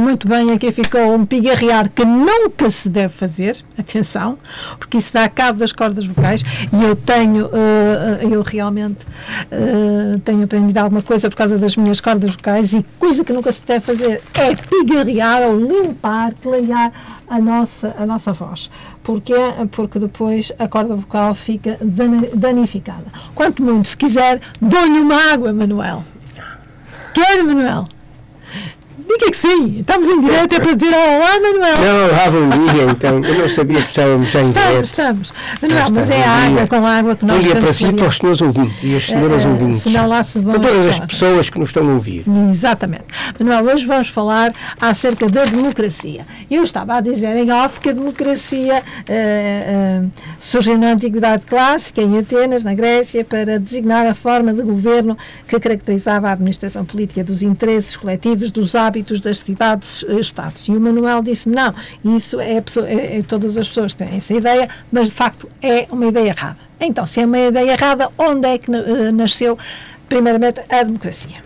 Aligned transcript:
muito 0.00 0.28
bem, 0.28 0.50
aqui 0.52 0.70
ficou 0.72 1.14
um 1.14 1.24
pigarrear 1.24 1.90
que 1.90 2.04
nunca 2.04 2.70
se 2.70 2.88
deve 2.88 3.12
fazer, 3.12 3.56
atenção, 3.78 4.38
porque 4.78 4.98
isso 4.98 5.12
dá 5.12 5.28
cabo 5.28 5.58
das 5.58 5.72
cordas 5.72 6.04
vocais 6.04 6.42
e 6.72 6.82
eu 6.82 6.96
tenho, 6.96 7.46
uh, 7.46 8.30
eu 8.30 8.42
realmente 8.42 9.04
uh, 9.04 10.18
tenho 10.20 10.44
aprendido 10.44 10.78
alguma 10.78 11.02
coisa 11.02 11.28
por 11.28 11.36
causa 11.36 11.58
das 11.58 11.76
minhas 11.76 12.00
cordas 12.00 12.30
vocais 12.30 12.72
e 12.72 12.84
coisa 12.98 13.24
que 13.24 13.32
nunca 13.32 13.52
se 13.52 13.60
deve 13.66 13.80
fazer 13.80 14.22
é 14.34 14.54
pigarrear 14.54 15.42
ou 15.42 15.58
limpar, 15.58 16.34
clarear 16.40 16.92
a 17.28 17.38
nossa, 17.38 17.94
a 17.98 18.04
nossa 18.04 18.32
voz. 18.32 18.70
Porquê? 19.02 19.34
Porque 19.70 19.98
depois 19.98 20.52
a 20.58 20.68
corda 20.68 20.94
vocal 20.94 21.34
fica 21.34 21.78
danificada. 22.34 23.06
Quanto 23.34 23.62
muito, 23.62 23.88
se 23.88 23.96
quiser, 23.96 24.40
dou-lhe 24.60 25.00
uma 25.00 25.32
água, 25.32 25.52
Manuel. 25.52 26.04
Quer, 27.14 27.42
Manuel? 27.42 27.88
Diga 29.06 29.30
que 29.30 29.36
sim, 29.36 29.80
estamos 29.80 30.06
em 30.06 30.20
direto, 30.20 30.54
é 30.54 30.60
para 30.60 30.74
dizer 30.74 30.94
olá, 30.94 31.40
Manuel. 31.40 31.74
Não, 31.78 32.12
lá 32.12 32.30
bom 32.30 32.72
dia, 32.72 32.82
então. 32.90 33.24
Eu 33.24 33.38
não 33.38 33.48
sabia 33.48 33.82
que 33.82 33.88
estávamos 33.88 34.30
já 34.30 34.40
em 34.40 34.42
estamos, 34.42 34.68
direto. 34.68 34.84
Estamos, 34.84 35.32
Manuel, 35.60 35.90
mas 35.94 36.10
é 36.10 36.22
a 36.22 36.30
água 36.30 36.66
com 36.68 36.86
a 36.86 36.90
água 36.90 37.16
que 37.16 37.24
nós 37.24 37.36
Bom 37.36 37.42
dia 37.42 37.56
para 37.56 37.72
si 37.72 37.86
e 37.86 37.92
para 37.92 38.08
os 38.08 38.16
senhores 38.16 38.40
ouvintes 38.40 38.76
e 38.82 38.96
as 38.96 39.04
senhoras 39.04 39.44
uh, 39.44 39.48
ouvintes. 39.48 39.82
Senão 39.82 40.06
lá 40.06 40.22
se 40.22 40.38
vão 40.38 40.60
para 40.60 40.70
todas 40.70 40.86
as 40.86 41.00
pessoas 41.00 41.50
que 41.50 41.58
nos 41.58 41.68
estão 41.70 41.88
a 41.88 41.92
ouvir. 41.94 42.24
Exatamente. 42.50 43.04
Manuel, 43.38 43.74
hoje 43.74 43.86
vamos 43.86 44.08
falar 44.08 44.52
acerca 44.80 45.28
da 45.28 45.44
democracia. 45.44 46.24
Eu 46.50 46.62
estava 46.62 46.94
a 46.94 47.00
dizer 47.00 47.36
em 47.36 47.50
off 47.50 47.80
que 47.80 47.88
a 47.88 47.92
democracia 47.92 48.82
uh, 48.82 50.04
uh, 50.04 50.10
surgiu 50.38 50.78
na 50.78 50.92
Antiguidade 50.92 51.44
Clássica, 51.44 52.00
em 52.00 52.18
Atenas, 52.18 52.62
na 52.62 52.74
Grécia, 52.74 53.24
para 53.24 53.58
designar 53.58 54.06
a 54.06 54.14
forma 54.14 54.52
de 54.52 54.62
governo 54.62 55.18
que 55.48 55.58
caracterizava 55.58 56.28
a 56.28 56.32
administração 56.32 56.84
política 56.84 57.24
dos 57.24 57.42
interesses 57.42 57.96
coletivos, 57.96 58.50
dos 58.50 58.74
hábitos 58.74 58.91
hábitos 58.92 59.20
das 59.20 59.38
cidades-estados. 59.38 60.68
E 60.68 60.72
o 60.72 60.80
Manuel 60.80 61.22
disse-me: 61.22 61.56
não, 61.56 61.74
isso 62.04 62.38
é, 62.38 62.56
é, 62.56 63.18
é, 63.18 63.22
todas 63.26 63.56
as 63.56 63.66
pessoas 63.68 63.94
têm 63.94 64.16
essa 64.16 64.34
ideia, 64.34 64.68
mas 64.90 65.08
de 65.08 65.14
facto 65.14 65.48
é 65.62 65.86
uma 65.90 66.06
ideia 66.06 66.28
errada. 66.28 66.58
Então, 66.78 67.06
se 67.06 67.20
é 67.20 67.26
uma 67.26 67.38
ideia 67.38 67.72
errada, 67.72 68.10
onde 68.18 68.46
é 68.46 68.58
que 68.58 68.70
uh, 68.70 69.14
nasceu, 69.14 69.56
primeiramente, 70.08 70.60
a 70.68 70.82
democracia? 70.82 71.36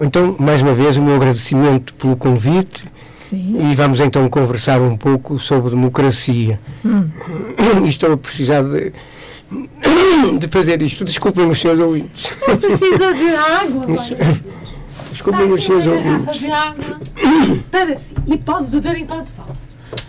Então, 0.00 0.36
mais 0.38 0.60
uma 0.60 0.74
vez, 0.74 0.96
o 0.96 1.02
meu 1.02 1.16
agradecimento 1.16 1.94
pelo 1.94 2.16
convite. 2.16 2.84
Sim. 3.20 3.70
E 3.70 3.74
vamos 3.74 4.00
então 4.00 4.26
conversar 4.28 4.80
um 4.80 4.96
pouco 4.96 5.38
sobre 5.38 5.70
democracia. 5.70 6.58
Hum. 6.84 7.08
estou 7.86 8.12
a 8.12 8.16
precisar 8.16 8.62
de, 8.62 8.92
de 10.38 10.48
fazer 10.48 10.80
isto. 10.80 11.04
Desculpem 11.04 11.48
os 11.48 11.60
senhores 11.60 11.82
ouvintes. 11.82 12.34
Precisa 12.36 13.12
de 13.12 13.34
água. 13.34 13.86
Desculpem 15.18 15.52
os 15.52 15.64
seus 15.64 15.84
ouvintes. 15.84 16.40
Para 17.72 17.96
si. 17.96 18.14
E 18.28 18.38
pode 18.38 18.70
beber 18.70 18.98
enquanto 18.98 19.28
fala. 19.32 19.56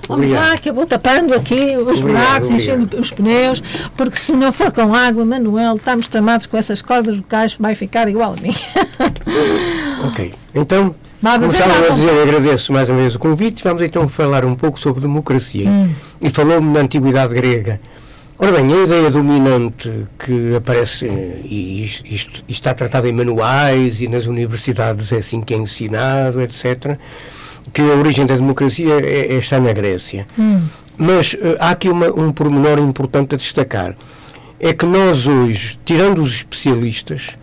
Vamos 0.07 0.29
lá, 0.29 0.55
que 0.55 0.69
eu 0.69 0.73
vou 0.73 0.85
tapando 0.85 1.33
aqui 1.33 1.75
os 1.77 2.01
buracos, 2.01 2.49
enchendo 2.51 2.99
os 2.99 3.09
pneus, 3.09 3.63
porque 3.97 4.17
se 4.17 4.33
não 4.33 4.51
for 4.51 4.71
com 4.71 4.93
água, 4.93 5.25
Manuel, 5.25 5.75
estamos 5.75 6.07
tramados 6.07 6.45
com 6.45 6.57
essas 6.57 6.81
cordas 6.81 7.17
vocais, 7.17 7.55
vai 7.59 7.73
ficar 7.73 8.07
igual 8.07 8.33
a 8.33 8.41
mim. 8.41 8.53
ok. 10.07 10.33
Então, 10.53 10.93
como 11.21 11.51
estava 11.51 11.87
a 11.87 11.89
dizer, 11.89 12.21
agradeço 12.21 12.71
mais 12.71 12.87
uma 12.87 12.99
vez 12.99 13.15
o 13.15 13.19
convite. 13.19 13.63
Vamos 13.63 13.81
então 13.81 14.07
falar 14.07 14.45
um 14.45 14.55
pouco 14.55 14.79
sobre 14.79 15.01
democracia. 15.01 15.69
Hum. 15.69 15.91
E 16.21 16.29
falou-me 16.29 16.71
da 16.71 16.81
antiguidade 16.81 17.33
grega. 17.33 17.81
Ora 18.41 18.53
bem, 18.53 18.73
a 18.73 18.83
ideia 18.85 19.09
dominante 19.11 20.07
que 20.17 20.55
aparece, 20.55 21.05
e 21.43 21.83
isto, 21.83 22.05
isto, 22.07 22.43
está 22.47 22.73
tratado 22.73 23.05
em 23.05 23.11
manuais 23.11 23.99
e 23.99 24.07
nas 24.07 24.27
universidades 24.27 25.11
é 25.11 25.17
assim 25.17 25.41
que 25.41 25.53
é 25.53 25.57
ensinado, 25.57 26.41
etc., 26.41 26.97
que 27.73 27.81
a 27.81 27.95
origem 27.95 28.25
da 28.25 28.37
democracia 28.37 28.93
é, 28.93 29.33
é, 29.33 29.35
está 29.35 29.59
na 29.59 29.73
Grécia. 29.73 30.25
Hum. 30.39 30.61
Mas 30.97 31.33
uh, 31.33 31.57
há 31.59 31.71
aqui 31.71 31.89
uma, 31.89 32.07
um 32.07 32.31
pormenor 32.31 32.79
importante 32.79 33.35
a 33.35 33.37
destacar. 33.37 33.93
É 34.57 34.71
que 34.71 34.85
nós 34.85 35.27
hoje, 35.27 35.77
tirando 35.83 36.21
os 36.21 36.35
especialistas, 36.35 37.37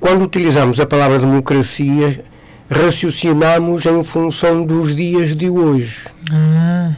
quando 0.00 0.24
utilizamos 0.24 0.80
a 0.80 0.86
palavra 0.86 1.18
democracia, 1.18 2.24
raciocinamos 2.70 3.84
em 3.84 4.02
função 4.02 4.64
dos 4.64 4.96
dias 4.96 5.36
de 5.36 5.50
hoje. 5.50 6.06
Ah. 6.32 6.92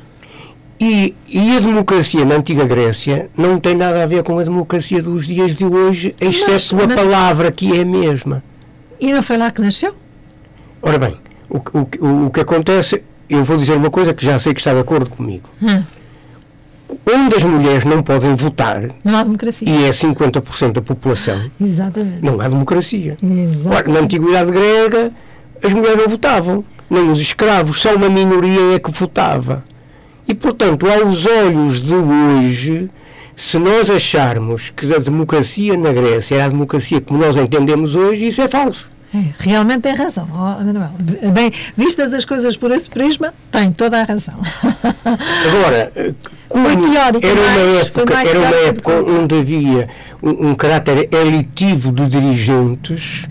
E, 0.87 1.15
e, 1.27 1.56
a 1.56 1.61
democracia 1.61 2.27
na 2.27 2.34
antiga 2.34 2.62
Grécia 2.67 3.31
não 3.34 3.59
tem 3.59 3.75
nada 3.75 4.03
a 4.03 4.06
ver 4.06 4.22
com 4.22 4.39
a 4.39 4.45
democracia 4.45 5.03
dos 5.03 5.27
dias 5.27 5.56
de 5.56 5.65
hoje, 5.65 6.15
exceto 6.21 6.77
mas, 6.77 6.91
a 6.91 6.95
palavra 6.95 7.50
que 7.50 7.75
é 7.75 7.81
a 7.81 7.84
mesma. 7.87 8.45
E 9.00 9.11
não 9.11 9.22
foi 9.22 9.39
lá 9.39 9.50
que 9.50 9.62
nasceu? 9.62 9.97
Ora 10.83 10.99
bem, 10.99 11.17
o, 11.49 11.56
o, 11.56 12.27
o 12.27 12.31
que 12.31 12.41
acontece, 12.41 13.03
eu 13.31 13.43
vou 13.43 13.56
dizer 13.56 13.72
uma 13.78 13.89
coisa 13.89 14.12
que 14.12 14.27
já 14.27 14.39
sei 14.39 14.53
que 14.53 14.61
está 14.61 14.75
de 14.75 14.81
acordo 14.81 15.09
comigo. 15.09 15.49
Hum. 15.62 15.83
Onde 17.06 17.34
as 17.34 17.45
mulheres 17.45 17.87
não 17.87 18.03
podem 18.03 18.34
votar, 18.34 18.91
não 19.03 19.16
há 19.16 19.22
democracia. 19.22 19.66
E 19.66 19.87
é 19.87 19.89
50% 19.89 20.72
da 20.72 20.83
população. 20.83 21.51
Exatamente. 21.59 22.22
Não 22.22 22.39
há 22.43 22.47
democracia. 22.47 23.16
Exatamente. 23.22 23.69
Ora, 23.69 23.89
na 23.91 24.01
antiguidade 24.01 24.53
grega, 24.53 25.11
as 25.62 25.72
mulheres 25.72 25.97
não 25.97 26.09
votavam, 26.09 26.62
nem 26.91 27.11
os 27.11 27.21
escravos, 27.21 27.81
só 27.81 27.95
uma 27.95 28.11
minoria 28.11 28.75
é 28.75 28.78
que 28.78 28.91
votava. 28.91 29.65
E, 30.27 30.35
portanto, 30.35 30.87
aos 30.89 31.27
olhos 31.27 31.81
de 31.81 31.95
hoje, 31.95 32.91
se 33.37 33.59
nós 33.59 33.91
acharmos 33.91 34.71
que 34.71 34.93
a 34.95 34.99
democracia 34.99 35.77
na 35.77 35.93
Grécia 35.93 36.37
era 36.37 36.47
a 36.47 36.49
democracia 36.49 37.01
como 37.01 37.21
nós 37.21 37.37
entendemos 37.37 37.95
hoje, 37.95 38.29
isso 38.29 38.41
é 38.41 38.49
falso. 38.49 38.89
É, 39.15 39.33
realmente 39.39 39.83
tem 39.83 39.95
razão, 39.95 40.27
oh, 40.33 40.65
Manuel. 40.65 40.91
Bem, 41.33 41.53
vistas 41.77 42.13
as 42.13 42.25
coisas 42.25 42.57
por 42.57 42.73
esse 42.73 42.91
prisma, 42.91 43.33
tem 43.53 43.73
toda 43.73 44.01
a 44.01 44.03
razão. 44.03 44.34
Agora, 45.05 45.93
como 46.49 46.67
era 46.67 47.11
uma 47.11 47.79
época, 47.81 48.15
era 48.21 48.39
uma 48.41 48.57
época 48.69 48.93
onde 49.03 49.34
havia 49.37 49.89
um, 50.21 50.51
um 50.51 50.55
caráter 50.57 51.09
elitivo 51.13 51.93
de 51.93 52.09
dirigentes, 52.09 53.29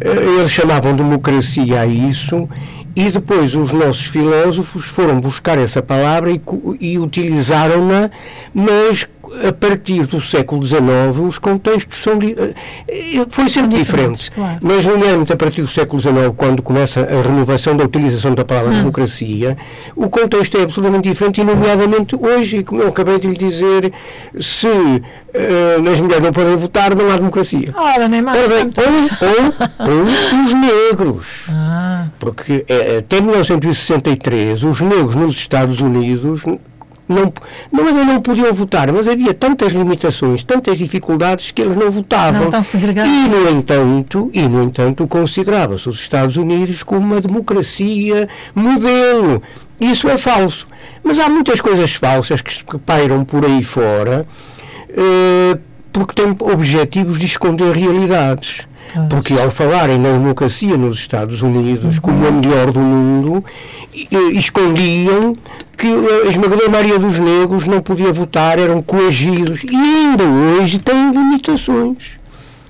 eh, 0.00 0.38
eles 0.38 0.52
chamavam 0.52 0.94
democracia 0.94 1.80
a 1.80 1.86
isso 1.86 2.48
e 2.96 3.10
depois 3.10 3.54
os 3.54 3.72
nossos 3.72 4.06
filósofos 4.06 4.86
foram 4.86 5.20
buscar 5.20 5.58
essa 5.58 5.82
palavra 5.82 6.30
e, 6.30 6.40
e 6.80 6.98
utilizaram-na, 6.98 8.10
mas 8.52 9.06
a 9.46 9.52
partir 9.52 10.06
do 10.06 10.20
século 10.20 10.64
XIX 10.64 10.82
os 11.26 11.38
contextos 11.38 12.02
são 12.02 12.18
eh, 12.22 12.54
eh, 12.88 13.26
foi 13.28 13.48
sempre 13.48 13.76
diferente 13.76 14.30
claro. 14.30 14.58
mas 14.60 14.84
nomeadamente 14.84 15.32
a 15.32 15.36
partir 15.36 15.62
do 15.62 15.68
século 15.68 16.00
XIX 16.00 16.32
quando 16.36 16.62
começa 16.62 17.00
a 17.00 17.22
renovação 17.22 17.76
da 17.76 17.84
utilização 17.84 18.34
da 18.34 18.44
palavra 18.44 18.72
hum. 18.72 18.78
democracia 18.78 19.56
o 19.94 20.08
contexto 20.08 20.58
é 20.58 20.62
absolutamente 20.62 21.08
diferente 21.08 21.40
e 21.40 21.44
nomeadamente 21.44 22.16
hoje 22.16 22.62
como 22.62 22.82
eu 22.82 22.88
acabei 22.88 23.18
de 23.18 23.28
lhe 23.28 23.36
dizer 23.36 23.92
se 24.40 24.66
uh, 24.66 25.90
as 25.92 26.00
mulheres 26.00 26.22
não 26.22 26.32
podem 26.32 26.56
votar 26.56 26.94
não 26.94 27.10
há 27.10 27.16
democracia 27.16 27.74
Ora, 27.76 28.08
nem 28.08 28.22
mais 28.22 28.38
Ora 28.38 28.64
bem, 28.64 28.72
ou, 28.76 29.88
ou, 29.88 29.98
ou 29.98 30.42
os 30.42 30.54
negros 30.54 31.46
ah. 31.50 32.06
porque 32.18 32.64
até 32.98 33.20
1963 33.20 34.64
os 34.64 34.80
negros 34.80 35.14
nos 35.14 35.34
Estados 35.34 35.80
Unidos 35.80 36.42
não, 37.08 37.32
não 37.70 37.86
ainda 37.86 38.04
não 38.04 38.20
podiam 38.20 38.52
votar, 38.52 38.90
mas 38.92 39.06
havia 39.06 39.34
tantas 39.34 39.72
limitações, 39.72 40.42
tantas 40.42 40.78
dificuldades 40.78 41.50
que 41.50 41.60
eles 41.60 41.76
não 41.76 41.90
votavam. 41.90 42.42
Não 42.42 42.50
e 43.06 43.28
no 43.28 43.50
entanto, 43.50 44.30
e 44.32 44.42
no 44.42 44.62
entanto, 44.62 45.06
considerava-se 45.06 45.88
os 45.88 46.00
Estados 46.00 46.36
Unidos 46.36 46.82
como 46.82 47.00
uma 47.00 47.20
democracia 47.20 48.28
modelo. 48.54 49.42
Isso 49.80 50.08
é 50.08 50.16
falso. 50.16 50.66
Mas 51.02 51.18
há 51.18 51.28
muitas 51.28 51.60
coisas 51.60 51.94
falsas 51.94 52.40
que, 52.40 52.64
que 52.64 52.78
pairam 52.78 53.24
por 53.24 53.44
aí 53.44 53.62
fora, 53.62 54.26
eh, 54.88 55.58
porque 55.92 56.14
têm 56.14 56.34
objetivos 56.40 57.18
de 57.18 57.26
esconder 57.26 57.74
realidades. 57.76 58.66
Porque 59.08 59.34
ao 59.34 59.50
falarem 59.50 59.98
na 59.98 60.12
democracia 60.12 60.76
nos 60.76 60.96
Estados 60.96 61.42
Unidos 61.42 61.98
como 61.98 62.26
a 62.26 62.30
melhor 62.30 62.70
do 62.70 62.80
mundo, 62.80 63.44
escondiam 64.32 65.34
que 65.76 65.88
a 65.88 66.28
esmagadora 66.28 66.68
maioria 66.68 66.98
dos 66.98 67.18
negros 67.18 67.66
não 67.66 67.80
podia 67.80 68.12
votar, 68.12 68.58
eram 68.58 68.80
coagidos. 68.80 69.64
E 69.64 69.76
ainda 69.76 70.24
hoje 70.24 70.78
têm 70.78 71.10
limitações. 71.10 72.12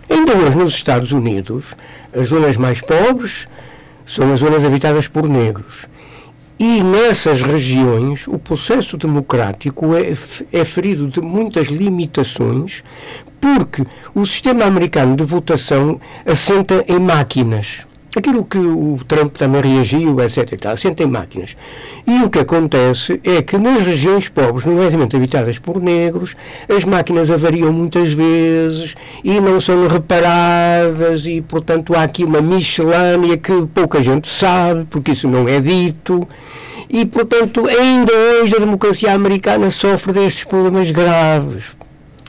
Ainda 0.09 0.35
hoje 0.35 0.57
nos 0.57 0.75
Estados 0.75 1.13
Unidos, 1.13 1.75
as 2.15 2.29
zonas 2.29 2.57
mais 2.57 2.81
pobres 2.81 3.47
são 4.07 4.33
as 4.33 4.41
zonas 4.41 4.65
habitadas 4.65 5.09
por 5.09 5.29
negros. 5.29 5.87
E 6.59 6.83
nessas 6.83 7.43
regiões 7.43 8.29
o 8.29 8.39
processo 8.39 8.97
democrático 8.97 9.95
é, 9.95 10.13
é 10.53 10.65
ferido 10.65 11.09
de 11.09 11.21
muitas 11.21 11.67
limitações, 11.67 12.85
porque 13.41 13.85
o 14.15 14.25
sistema 14.25 14.65
americano 14.65 15.17
de 15.17 15.25
votação 15.25 16.01
assenta 16.25 16.85
em 16.89 16.99
máquinas. 16.99 17.81
Aquilo 18.19 18.45
que 18.45 18.59
o 18.59 18.99
Trump 19.07 19.37
também 19.37 19.61
reagiu, 19.61 20.21
etc. 20.21 20.53
E 20.53 20.57
tal, 20.57 20.73
assentem 20.75 21.07
máquinas. 21.07 21.57
E 22.07 22.23
o 22.23 22.31
que 22.31 22.39
acontece 22.39 23.21
é 23.25 23.43
que 23.43 23.59
nas 23.59 23.83
regiões 23.83 24.29
pobres, 24.29 24.67
nomeadamente 24.67 25.17
habitadas 25.17 25.59
por 25.59 25.81
negros, 25.81 26.37
as 26.69 26.85
máquinas 26.85 27.31
avariam 27.31 27.73
muitas 27.73 28.13
vezes 28.13 28.95
e 29.23 29.41
não 29.41 29.61
são 29.61 29.87
reparadas 29.89 31.27
e, 31.27 31.41
portanto, 31.43 31.95
há 31.95 32.03
aqui 32.03 32.25
uma 32.25 32.41
miscelânea 32.41 33.37
que 33.37 33.67
pouca 33.73 34.03
gente 34.03 34.29
sabe, 34.29 34.87
porque 34.91 35.13
isso 35.13 35.29
não 35.29 35.49
é 35.49 35.61
dito. 35.61 36.27
E, 36.89 37.05
portanto, 37.07 37.67
ainda 37.67 38.13
hoje 38.13 38.55
a 38.55 38.61
democracia 38.61 39.13
americana 39.13 39.71
sofre 39.71 40.13
destes 40.13 40.45
problemas 40.45 40.91
graves. 40.91 41.84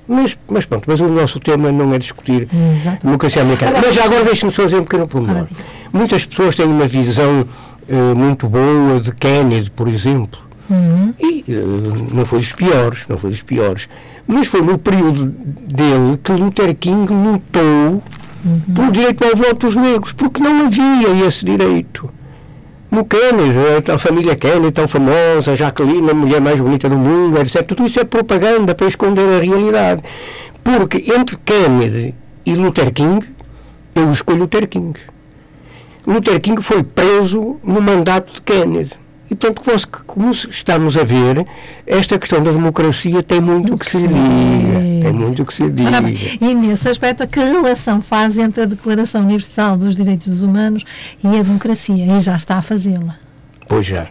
Mas, 0.07 0.37
mas 0.47 0.65
pronto, 0.65 0.85
mas 0.87 0.99
o 0.99 1.07
nosso 1.07 1.39
tema 1.39 1.71
não 1.71 1.93
é 1.93 1.97
discutir 1.97 2.47
Exatamente. 2.53 3.05
democracia 3.05 3.41
americana. 3.41 3.71
Agora, 3.71 3.87
mas 3.87 3.95
já 3.95 4.05
agora 4.05 4.23
deixe-me 4.23 4.51
só 4.51 4.63
dizer 4.65 4.77
um 4.77 4.83
pequeno 4.83 5.07
pormenor. 5.07 5.47
Muitas 5.91 6.25
pessoas 6.25 6.55
têm 6.55 6.65
uma 6.65 6.87
visão 6.87 7.41
uh, 7.41 8.15
muito 8.15 8.47
boa 8.47 8.99
de 8.99 9.11
Kennedy, 9.13 9.71
por 9.71 9.87
exemplo. 9.87 10.39
Uhum. 10.69 11.13
E 11.19 11.43
uh, 11.49 12.13
não 12.13 12.25
foi 12.25 12.39
dos 12.39 12.53
piores, 12.53 12.99
não 13.09 13.17
foi 13.17 13.31
dos 13.31 13.41
piores. 13.41 13.87
Mas 14.27 14.47
foi 14.47 14.61
no 14.61 14.77
período 14.77 15.25
dele 15.25 16.19
que 16.23 16.31
Luther 16.31 16.75
King 16.75 17.11
lutou 17.11 18.03
uhum. 18.43 18.61
pelo 18.73 18.91
direito 18.91 19.23
ao 19.25 19.35
voto 19.35 19.65
dos 19.65 19.75
negros, 19.75 20.11
porque 20.11 20.39
não 20.39 20.65
havia 20.65 21.27
esse 21.27 21.43
direito 21.45 22.11
no 22.91 23.05
Kennedy, 23.05 23.91
a 23.91 23.97
família 23.97 24.35
Kennedy 24.35 24.71
tão 24.71 24.87
famosa, 24.87 25.55
Jacqueline, 25.55 26.09
a 26.09 26.13
mulher 26.13 26.39
mais 26.39 26.59
bonita 26.59 26.87
do 26.87 26.97
mundo, 26.97 27.39
etc. 27.39 27.63
Tudo 27.63 27.85
isso 27.85 27.99
é 27.99 28.03
propaganda 28.03 28.73
para 28.73 28.87
esconder 28.87 29.21
a 29.21 29.43
realidade. 29.43 30.01
Porque 30.63 31.11
entre 31.11 31.37
Kennedy 31.37 32.15
e 32.45 32.53
Luther 32.53 32.91
King, 32.93 33.25
eu 33.93 34.11
escolho 34.11 34.39
Luther 34.39 34.67
King. 34.67 34.97
Luther 36.05 36.39
King 36.39 36.61
foi 36.61 36.83
preso 36.83 37.57
no 37.63 37.81
mandato 37.81 38.33
de 38.33 38.41
Kennedy. 38.41 39.04
E, 39.29 39.35
portanto, 39.35 39.87
como 40.05 40.31
estamos 40.31 40.95
a 40.95 41.03
ver, 41.03 41.45
esta 41.87 42.19
questão 42.19 42.43
da 42.43 42.51
democracia 42.51 43.23
tem 43.23 43.41
muito 43.41 43.73
o 43.73 43.77
que, 43.77 43.85
que 43.85 43.91
se 43.91 44.07
diga. 44.07 44.79
Tem 45.01 45.13
muito 45.13 45.41
o 45.41 45.45
que 45.45 45.53
se 45.53 45.69
diga. 45.69 45.89
e 46.41 46.53
nesse 46.53 46.89
aspecto, 46.89 47.27
que 47.27 47.39
relação 47.39 48.01
faz 48.01 48.37
entre 48.37 48.61
a 48.61 48.65
Declaração 48.65 49.21
Universal 49.21 49.77
dos 49.77 49.95
Direitos 49.95 50.41
Humanos 50.41 50.83
e 51.23 51.27
a 51.27 51.41
democracia? 51.41 52.05
E 52.05 52.21
já 52.21 52.35
está 52.35 52.57
a 52.57 52.61
fazê-la. 52.61 53.17
Pois 53.67 53.85
já. 53.85 54.07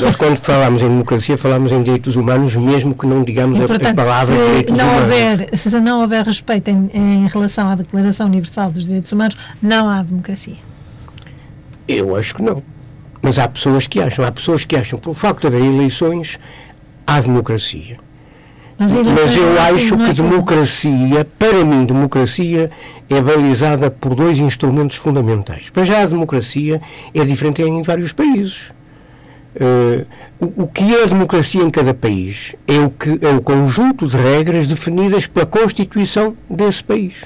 Nós, 0.00 0.16
quando 0.16 0.36
falamos 0.36 0.82
em 0.82 0.88
democracia, 0.88 1.38
falamos 1.38 1.70
em 1.70 1.82
direitos 1.82 2.16
humanos, 2.16 2.56
mesmo 2.56 2.94
que 2.94 3.06
não 3.06 3.22
digamos 3.22 3.58
e, 3.58 3.66
portanto, 3.66 3.86
as 3.86 3.94
palavras 3.94 4.38
se 4.38 4.44
direitos 4.44 4.76
não 4.76 4.84
humanos. 4.84 5.02
Houver, 5.02 5.48
se 5.56 5.80
não 5.80 6.00
houver 6.00 6.24
respeito 6.24 6.68
em, 6.68 6.90
em 6.92 7.26
relação 7.28 7.70
à 7.70 7.74
Declaração 7.76 8.26
Universal 8.26 8.70
dos 8.72 8.84
Direitos 8.84 9.12
Humanos, 9.12 9.36
não 9.62 9.88
há 9.88 10.02
democracia. 10.02 10.56
Eu 11.86 12.16
acho 12.16 12.34
que 12.34 12.42
não. 12.42 12.62
Mas 13.26 13.40
há 13.40 13.48
pessoas 13.48 13.88
que 13.88 14.00
acham, 14.00 14.24
há 14.24 14.30
pessoas 14.30 14.64
que 14.64 14.76
acham, 14.76 15.00
por 15.00 15.12
facto 15.12 15.40
de 15.40 15.46
haver 15.48 15.60
eleições, 15.60 16.38
há 17.04 17.20
democracia. 17.20 17.96
Mas, 18.78 18.94
Mas 18.94 19.36
eu 19.36 19.60
acho 19.62 19.96
que 19.96 20.12
democracia, 20.12 21.26
para 21.36 21.64
mim, 21.64 21.84
democracia 21.84 22.70
é 23.10 23.20
balizada 23.20 23.90
por 23.90 24.14
dois 24.14 24.38
instrumentos 24.38 24.96
fundamentais. 24.96 25.70
Para 25.70 25.82
já 25.82 26.02
a 26.02 26.06
democracia 26.06 26.80
é 27.12 27.24
diferente 27.24 27.62
em 27.62 27.82
vários 27.82 28.12
países. 28.12 28.70
Uh, 29.56 30.06
o, 30.38 30.62
o, 30.62 30.68
que 30.68 30.94
é 30.94 31.02
a 31.02 31.06
democracia 31.06 31.64
em 31.64 31.70
cada 31.70 31.92
país 31.92 32.54
é 32.68 32.78
o, 32.78 32.90
que, 32.90 33.18
é 33.22 33.34
o 33.34 33.40
conjunto 33.40 34.06
de 34.06 34.16
regras 34.16 34.68
definidas 34.68 35.26
pela 35.26 35.46
Constituição 35.46 36.36
desse 36.48 36.84
país. 36.84 37.24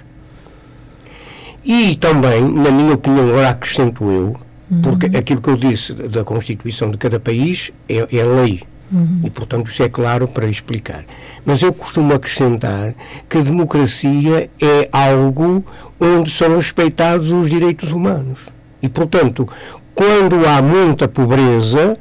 E 1.62 1.94
também, 1.96 2.40
na 2.40 2.70
minha 2.70 2.94
opinião, 2.94 3.28
agora 3.28 3.50
acrescento 3.50 4.10
eu, 4.10 4.34
porque 4.82 5.06
uhum. 5.06 5.18
aquilo 5.18 5.40
que 5.40 5.50
eu 5.50 5.56
disse 5.56 5.92
da 5.92 6.22
Constituição 6.22 6.90
de 6.90 6.96
cada 6.96 7.18
país 7.18 7.72
é, 7.88 7.96
é 8.16 8.24
lei. 8.24 8.62
Uhum. 8.92 9.20
E, 9.24 9.30
portanto, 9.30 9.70
isso 9.70 9.82
é 9.82 9.88
claro 9.88 10.26
para 10.26 10.46
explicar. 10.46 11.04
Mas 11.44 11.62
eu 11.62 11.72
costumo 11.72 12.12
acrescentar 12.14 12.94
que 13.28 13.38
a 13.38 13.42
democracia 13.42 14.50
é 14.60 14.88
algo 14.92 15.64
onde 15.98 16.30
são 16.30 16.56
respeitados 16.56 17.30
os 17.30 17.48
direitos 17.48 17.90
humanos. 17.90 18.40
E, 18.82 18.88
portanto, 18.88 19.48
quando 19.94 20.46
há 20.46 20.60
muita 20.62 21.06
pobreza, 21.06 21.96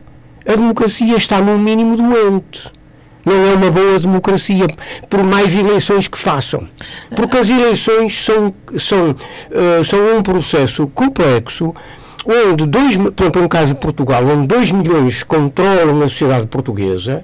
a 0.48 0.56
democracia 0.56 1.16
está 1.18 1.42
no 1.42 1.58
mínimo 1.60 1.96
doente. 1.96 2.72
Não 3.26 3.46
é 3.46 3.54
uma 3.54 3.70
boa 3.70 4.00
democracia, 4.00 4.66
por 5.10 5.24
mais 5.24 5.56
eleições 5.56 6.08
que 6.08 6.18
façam. 6.18 6.68
Porque 7.16 7.38
as 7.38 7.50
eleições 7.50 8.24
são, 8.24 8.54
são, 8.78 9.12
uh, 9.12 9.84
são 9.84 10.18
um 10.18 10.24
processo 10.24 10.88
complexo 10.88 11.76
onde 12.26 12.66
dois, 12.66 12.98
por 12.98 13.24
exemplo, 13.24 13.42
no 13.42 13.50
caso 13.50 13.68
de 13.68 13.76
Portugal, 13.76 14.24
onde 14.26 14.48
2 14.48 14.72
milhões 14.72 15.24
controlam 15.24 16.02
a 16.02 16.10
sociedade 16.10 16.48
portuguesa, 16.48 17.24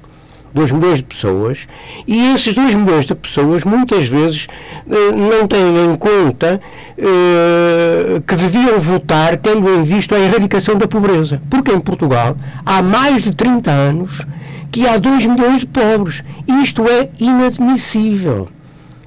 2 0.54 0.72
milhões 0.72 0.98
de 1.00 1.04
pessoas, 1.04 1.68
e 2.08 2.34
esses 2.34 2.54
2 2.54 2.76
milhões 2.76 3.06
de 3.06 3.14
pessoas 3.14 3.66
muitas 3.66 4.08
vezes 4.08 4.48
eh, 4.90 5.12
não 5.12 5.46
têm 5.48 5.84
em 5.84 5.96
conta 5.98 6.62
eh, 6.98 8.22
que 8.26 8.36
deviam 8.36 8.80
votar 8.80 9.36
tendo 9.36 9.70
em 9.70 9.84
vista 9.84 10.16
a 10.16 10.20
erradicação 10.20 10.78
da 10.78 10.88
pobreza. 10.88 11.42
Porque 11.50 11.74
em 11.74 11.80
Portugal 11.80 12.38
há 12.66 12.82
mais 12.82 13.24
de 13.24 13.36
30 13.36 13.70
anos 13.70 14.26
que 14.72 14.88
há 14.88 14.98
2 14.98 15.26
milhões 15.26 15.62
de 15.62 15.68
pobres. 15.68 16.24
Isto 16.48 16.88
é 16.88 17.10
inadmissível. 17.20 18.48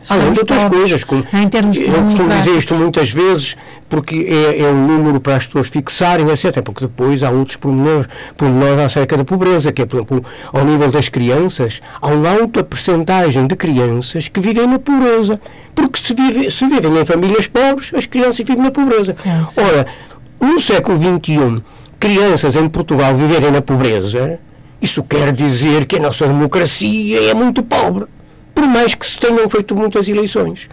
Além 0.09 0.33
de 0.33 0.41
outras 0.41 0.65
coisas, 0.65 1.05
como 1.05 1.27
em 1.33 1.49
termos 1.49 1.77
eu 1.77 2.03
costumo 2.05 2.29
dizer 2.29 2.57
isto 2.57 2.75
muitas 2.75 3.11
vezes, 3.11 3.57
porque 3.89 4.27
é, 4.29 4.63
é, 4.63 4.67
um 4.69 4.87
número 4.87 5.21
para 5.21 5.37
as 5.37 5.47
pessoas 5.47 5.69
fixarem, 5.69 6.29
etc. 6.31 6.63
Porque 6.63 6.83
depois 6.83 7.23
há 7.23 7.31
outros 7.31 7.57
pormenores, 7.57 8.09
pormenores 8.37 8.79
acerca 8.79 9.17
da 9.17 9.25
pobreza, 9.25 9.73
que 9.73 9.83
é, 9.83 9.87
por 9.87 9.97
exemplo, 9.97 10.25
ao 10.53 10.65
nível 10.65 10.91
das 10.91 11.09
crianças, 11.09 11.81
há 12.01 12.09
uma 12.09 12.31
alta 12.31 12.65
percentagem 12.65 13.47
de 13.47 13.57
crianças 13.57 14.29
que 14.29 14.41
vivem 14.41 14.67
na 14.67 14.79
pobreza. 14.79 15.41
Porque 15.75 15.99
se, 15.99 16.15
vive, 16.15 16.51
se 16.51 16.67
vivem 16.67 16.99
em 16.99 17.05
famílias 17.05 17.47
pobres, 17.47 17.93
as 17.95 18.07
crianças 18.07 18.39
vivem 18.39 18.63
na 18.63 18.71
pobreza. 18.71 19.15
É, 19.25 19.61
Ora, 19.61 19.87
no 20.41 20.61
século 20.61 20.99
XXI, 20.99 21.63
crianças 21.99 22.57
em 22.57 22.69
Portugal 22.69 23.15
viverem 23.15 23.51
na 23.51 23.61
pobreza, 23.61 24.39
isso 24.81 25.03
quer 25.03 25.33
dizer 25.33 25.87
que 25.87 25.97
a 25.97 26.01
nossa 26.01 26.27
democracia 26.27 27.31
é 27.31 27.35
muito 27.35 27.63
pobre 27.63 28.07
por 28.59 28.67
mais 28.67 28.93
que 28.93 29.07
se 29.07 29.17
tenham 29.21 29.49
feito 29.49 29.77
muitas 29.77 30.09
eleições. 30.09 30.69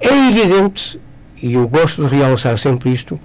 É 0.00 0.28
evidente, 0.28 1.00
e 1.42 1.54
eu 1.54 1.66
gosto 1.66 2.06
de 2.06 2.16
realçar 2.16 2.56
sempre 2.56 2.92
isto, 2.92 3.18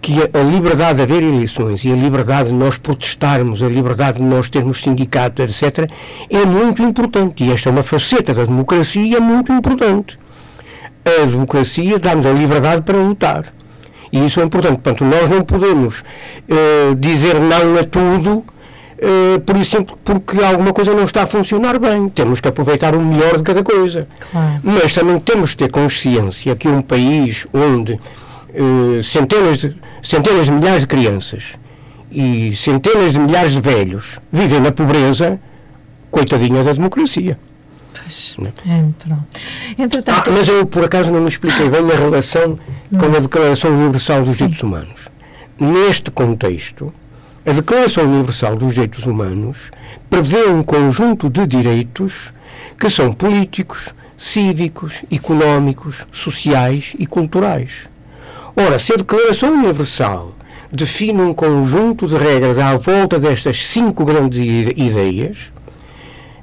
que 0.00 0.12
a 0.32 0.42
liberdade 0.44 0.98
de 0.98 1.02
haver 1.02 1.24
eleições 1.24 1.84
e 1.84 1.90
a 1.90 1.96
liberdade 1.96 2.50
de 2.50 2.54
nós 2.54 2.78
protestarmos, 2.78 3.64
a 3.64 3.66
liberdade 3.66 4.18
de 4.18 4.22
nós 4.22 4.48
termos 4.48 4.80
sindicatos, 4.80 5.60
etc., 5.60 5.90
é 6.30 6.46
muito 6.46 6.84
importante. 6.84 7.42
E 7.42 7.50
esta 7.50 7.68
é 7.68 7.72
uma 7.72 7.82
faceta 7.82 8.32
da 8.32 8.44
democracia 8.44 9.20
muito 9.20 9.50
importante. 9.50 10.16
A 11.04 11.26
democracia 11.26 11.98
dá-nos 11.98 12.26
a 12.26 12.32
liberdade 12.32 12.82
para 12.82 12.96
lutar. 12.96 13.52
E 14.12 14.24
isso 14.24 14.40
é 14.40 14.44
importante. 14.44 14.78
Portanto, 14.78 15.04
nós 15.04 15.28
não 15.28 15.42
podemos 15.42 16.04
uh, 16.48 16.94
dizer 16.94 17.40
não 17.40 17.76
a 17.76 17.82
tudo 17.82 18.44
Uh, 18.98 19.38
por 19.40 19.56
isso, 19.56 19.84
porque 20.02 20.42
alguma 20.42 20.72
coisa 20.72 20.94
não 20.94 21.04
está 21.04 21.24
a 21.24 21.26
funcionar 21.26 21.78
bem. 21.78 22.08
Temos 22.08 22.40
que 22.40 22.48
aproveitar 22.48 22.94
o 22.94 23.00
melhor 23.00 23.36
de 23.36 23.42
cada 23.42 23.62
coisa. 23.62 24.06
Claro. 24.30 24.60
Mas 24.62 24.94
também 24.94 25.18
temos 25.20 25.50
que 25.50 25.58
ter 25.58 25.70
consciência 25.70 26.56
que 26.56 26.66
um 26.66 26.80
país 26.80 27.46
onde 27.52 27.92
uh, 27.94 29.02
centenas, 29.02 29.58
de, 29.58 29.76
centenas 30.02 30.46
de 30.46 30.52
milhares 30.52 30.80
de 30.82 30.86
crianças 30.86 31.58
e 32.10 32.56
centenas 32.56 33.12
de 33.12 33.18
milhares 33.18 33.52
de 33.52 33.60
velhos 33.60 34.18
vivem 34.32 34.60
na 34.60 34.72
pobreza, 34.72 35.38
coitadinha 36.10 36.64
da 36.64 36.72
democracia. 36.72 37.38
Pois, 37.92 38.36
é 38.66 38.82
natural. 38.82 39.18
Entretanto, 39.78 40.30
ah, 40.30 40.32
mas 40.32 40.48
eu, 40.48 40.64
por 40.64 40.84
acaso, 40.84 41.10
não 41.10 41.20
me 41.20 41.28
expliquei 41.28 41.68
bem 41.68 41.90
a 41.90 41.96
relação 41.96 42.58
não. 42.90 43.00
com 43.00 43.14
a 43.14 43.18
Declaração 43.18 43.70
Universal 43.70 44.22
dos 44.22 44.36
Direitos 44.36 44.62
Humanos. 44.62 45.08
Neste 45.58 46.10
contexto, 46.10 46.92
a 47.46 47.52
Declaração 47.52 48.02
Universal 48.04 48.56
dos 48.56 48.74
Direitos 48.74 49.06
Humanos 49.06 49.70
prevê 50.10 50.48
um 50.48 50.64
conjunto 50.64 51.30
de 51.30 51.46
direitos 51.46 52.32
que 52.76 52.90
são 52.90 53.12
políticos, 53.12 53.94
cívicos, 54.16 55.04
económicos, 55.12 56.04
sociais 56.10 56.96
e 56.98 57.06
culturais. 57.06 57.88
Ora, 58.56 58.80
se 58.80 58.92
a 58.92 58.96
Declaração 58.96 59.54
Universal 59.54 60.34
define 60.72 61.22
um 61.22 61.32
conjunto 61.32 62.08
de 62.08 62.16
regras 62.16 62.58
à 62.58 62.76
volta 62.76 63.16
destas 63.16 63.64
cinco 63.64 64.04
grandes 64.04 64.40
ideias, 64.76 65.52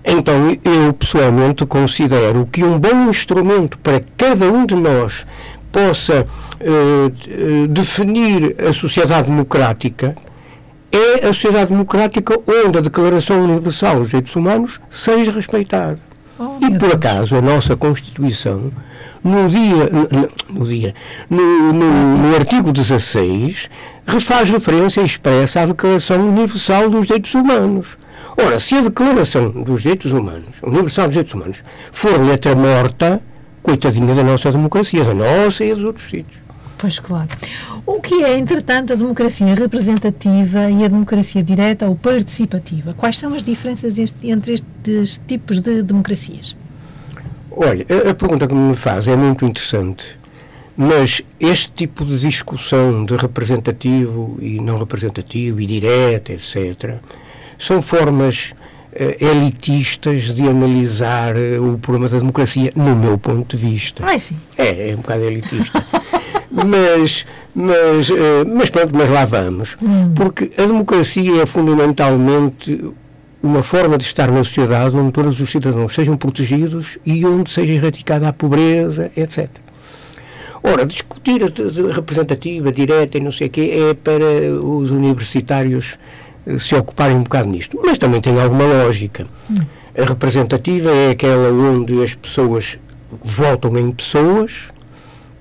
então 0.06 0.58
eu 0.64 0.94
pessoalmente 0.94 1.66
considero 1.66 2.48
que 2.50 2.64
um 2.64 2.80
bom 2.80 3.10
instrumento 3.10 3.78
para 3.80 4.02
cada 4.16 4.50
um 4.50 4.66
de 4.66 4.76
nós 4.76 5.26
possa 5.70 6.26
uh, 6.26 7.68
definir 7.68 8.56
a 8.58 8.72
sociedade 8.72 9.28
democrática 9.28 10.16
é 10.94 11.28
a 11.28 11.34
sociedade 11.34 11.72
democrática 11.72 12.40
onde 12.48 12.78
a 12.78 12.82
Declaração 12.82 13.44
Universal 13.44 14.00
dos 14.00 14.10
Direitos 14.10 14.36
Humanos 14.36 14.80
seja 14.92 15.32
respeitada. 15.32 16.00
Oh, 16.38 16.58
e 16.62 16.78
por 16.78 16.94
acaso 16.94 17.36
a 17.36 17.42
nossa 17.42 17.76
Constituição, 17.76 18.72
no 19.24 19.48
dia, 19.50 19.90
no, 19.90 20.60
no 20.60 20.66
dia, 20.66 20.94
no, 21.30 21.74
no, 21.74 22.18
no, 22.18 22.36
artigo 22.36 22.72
16, 22.72 23.70
refaz 24.06 24.50
referência 24.50 25.02
expressa 25.02 25.62
à 25.62 25.66
Declaração 25.66 26.28
Universal 26.28 26.90
dos 26.90 27.08
Direitos 27.08 27.34
Humanos. 27.34 27.98
Ora, 28.38 28.60
se 28.60 28.76
a 28.76 28.82
Declaração 28.82 29.50
dos 29.50 29.82
Direitos 29.82 30.12
Humanos, 30.12 30.58
Universal 30.62 31.06
dos 31.06 31.14
Direitos 31.14 31.34
Humanos, 31.34 31.64
for 31.92 32.20
letra 32.20 32.56
morta, 32.56 33.22
coitadinha 33.62 34.14
da 34.14 34.24
nossa 34.24 34.52
democracia, 34.52 35.04
da 35.04 35.14
nossa 35.14 35.64
e 35.64 35.74
dos 35.74 35.84
outros 35.84 36.10
sítios. 36.10 36.43
Pois 36.84 37.00
claro. 37.00 37.30
O 37.86 38.02
que 38.02 38.26
é, 38.26 38.38
entretanto, 38.38 38.92
a 38.92 38.96
democracia 38.98 39.56
representativa 39.56 40.70
e 40.70 40.84
a 40.84 40.90
democracia 40.90 41.42
direta 41.42 41.88
ou 41.88 41.96
participativa? 41.96 42.94
Quais 42.94 43.18
são 43.18 43.34
as 43.34 43.42
diferenças 43.42 43.98
entre 44.22 44.56
estes 44.56 45.22
tipos 45.26 45.62
de 45.62 45.82
democracias? 45.82 46.54
Olha, 47.50 47.86
a, 47.90 48.10
a 48.10 48.14
pergunta 48.14 48.46
que 48.50 48.54
me 48.54 48.76
faz 48.76 49.08
é 49.08 49.16
muito 49.16 49.46
interessante, 49.46 50.20
mas 50.76 51.22
este 51.40 51.72
tipo 51.72 52.04
de 52.04 52.20
discussão 52.20 53.06
de 53.06 53.16
representativo 53.16 54.38
e 54.42 54.60
não 54.60 54.78
representativo 54.78 55.62
e 55.62 55.66
direta, 55.66 56.34
etc., 56.34 56.96
são 57.58 57.82
formas 57.82 58.54
uh, 58.92 59.26
elitistas 59.26 60.36
de 60.36 60.50
analisar 60.50 61.34
uh, 61.38 61.74
o 61.74 61.78
problema 61.78 62.10
da 62.10 62.18
democracia, 62.18 62.74
no 62.76 62.94
meu 62.94 63.18
ponto 63.18 63.56
de 63.56 63.66
vista. 63.66 64.04
Ah, 64.06 64.20
sim. 64.20 64.38
É, 64.58 64.90
é 64.90 64.94
um 64.94 64.98
bocado 64.98 65.24
elitista. 65.24 65.82
mas, 66.54 67.26
mas, 67.56 68.10
uh, 68.10 68.16
mas 68.48 68.70
pronto, 68.70 68.96
mas 68.96 69.10
lá 69.10 69.26
vamos. 69.26 69.76
Hum. 69.82 70.14
Porque 70.16 70.52
a 70.58 70.66
democracia 70.66 71.42
é 71.42 71.46
fundamentalmente 71.46 72.94
uma 73.42 73.64
forma 73.64 73.98
de 73.98 74.04
estar 74.06 74.32
na 74.32 74.44
sociedade 74.44 74.96
onde 74.96 75.12
todos 75.12 75.40
os 75.40 75.50
cidadãos 75.50 75.94
sejam 75.94 76.16
protegidos 76.16 76.98
e 77.06 77.26
onde 77.26 77.52
seja 77.52 77.74
erradicada 77.74 78.28
a 78.28 78.34
pobreza, 78.34 79.12
etc. 79.18 79.50
Ora, 80.62 80.86
discutir 80.86 81.42
a 81.44 81.94
representativa, 81.94 82.72
direta 82.72 83.18
e 83.18 83.22
não 83.22 83.32
sei 83.32 83.48
o 83.48 83.50
quê 83.50 83.90
é 83.90 83.94
para 83.94 84.24
os 84.64 84.92
universitários 84.92 85.98
eh, 86.48 86.58
se 86.58 86.74
ocuparem 86.74 87.18
um 87.18 87.24
bocado 87.24 87.50
nisto. 87.50 87.78
Mas 87.84 87.98
também 87.98 88.22
tem 88.22 88.40
alguma 88.40 88.64
lógica. 88.64 89.28
Hum. 89.50 89.56
A 89.98 90.06
representativa 90.06 90.90
é 90.90 91.10
aquela 91.10 91.52
onde 91.52 92.02
as 92.02 92.16
pessoas 92.16 92.80
votam 93.22 93.78
em 93.78 93.92
pessoas 93.92 94.73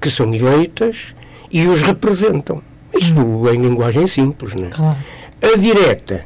que 0.02 0.10
são 0.10 0.34
eleitas 0.34 1.14
e 1.50 1.66
os 1.66 1.80
representam. 1.80 2.60
Isto 2.92 3.20
em 3.48 3.62
linguagem 3.62 4.06
simples, 4.06 4.54
não 4.54 4.66
é? 4.66 4.70
Claro. 4.70 4.98
A 5.40 5.56
direta 5.56 6.24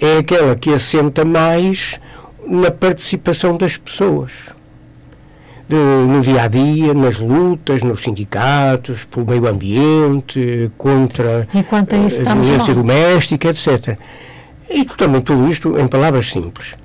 é 0.00 0.18
aquela 0.18 0.54
que 0.54 0.72
assenta 0.72 1.24
mais 1.24 2.00
na 2.46 2.70
participação 2.70 3.56
das 3.56 3.76
pessoas. 3.76 4.30
De, 5.68 5.74
no 5.74 6.20
dia 6.20 6.42
a 6.42 6.48
dia, 6.48 6.94
nas 6.94 7.18
lutas, 7.18 7.82
nos 7.82 8.00
sindicatos, 8.00 9.04
pelo 9.04 9.26
meio 9.26 9.48
ambiente, 9.48 10.70
contra 10.78 11.48
a, 11.52 12.30
a 12.30 12.34
violência 12.36 12.72
doméstica, 12.72 13.48
etc. 13.48 13.98
E 14.70 14.84
também 14.84 15.20
tudo 15.20 15.50
isto 15.50 15.76
em 15.76 15.88
palavras 15.88 16.30
simples. 16.30 16.76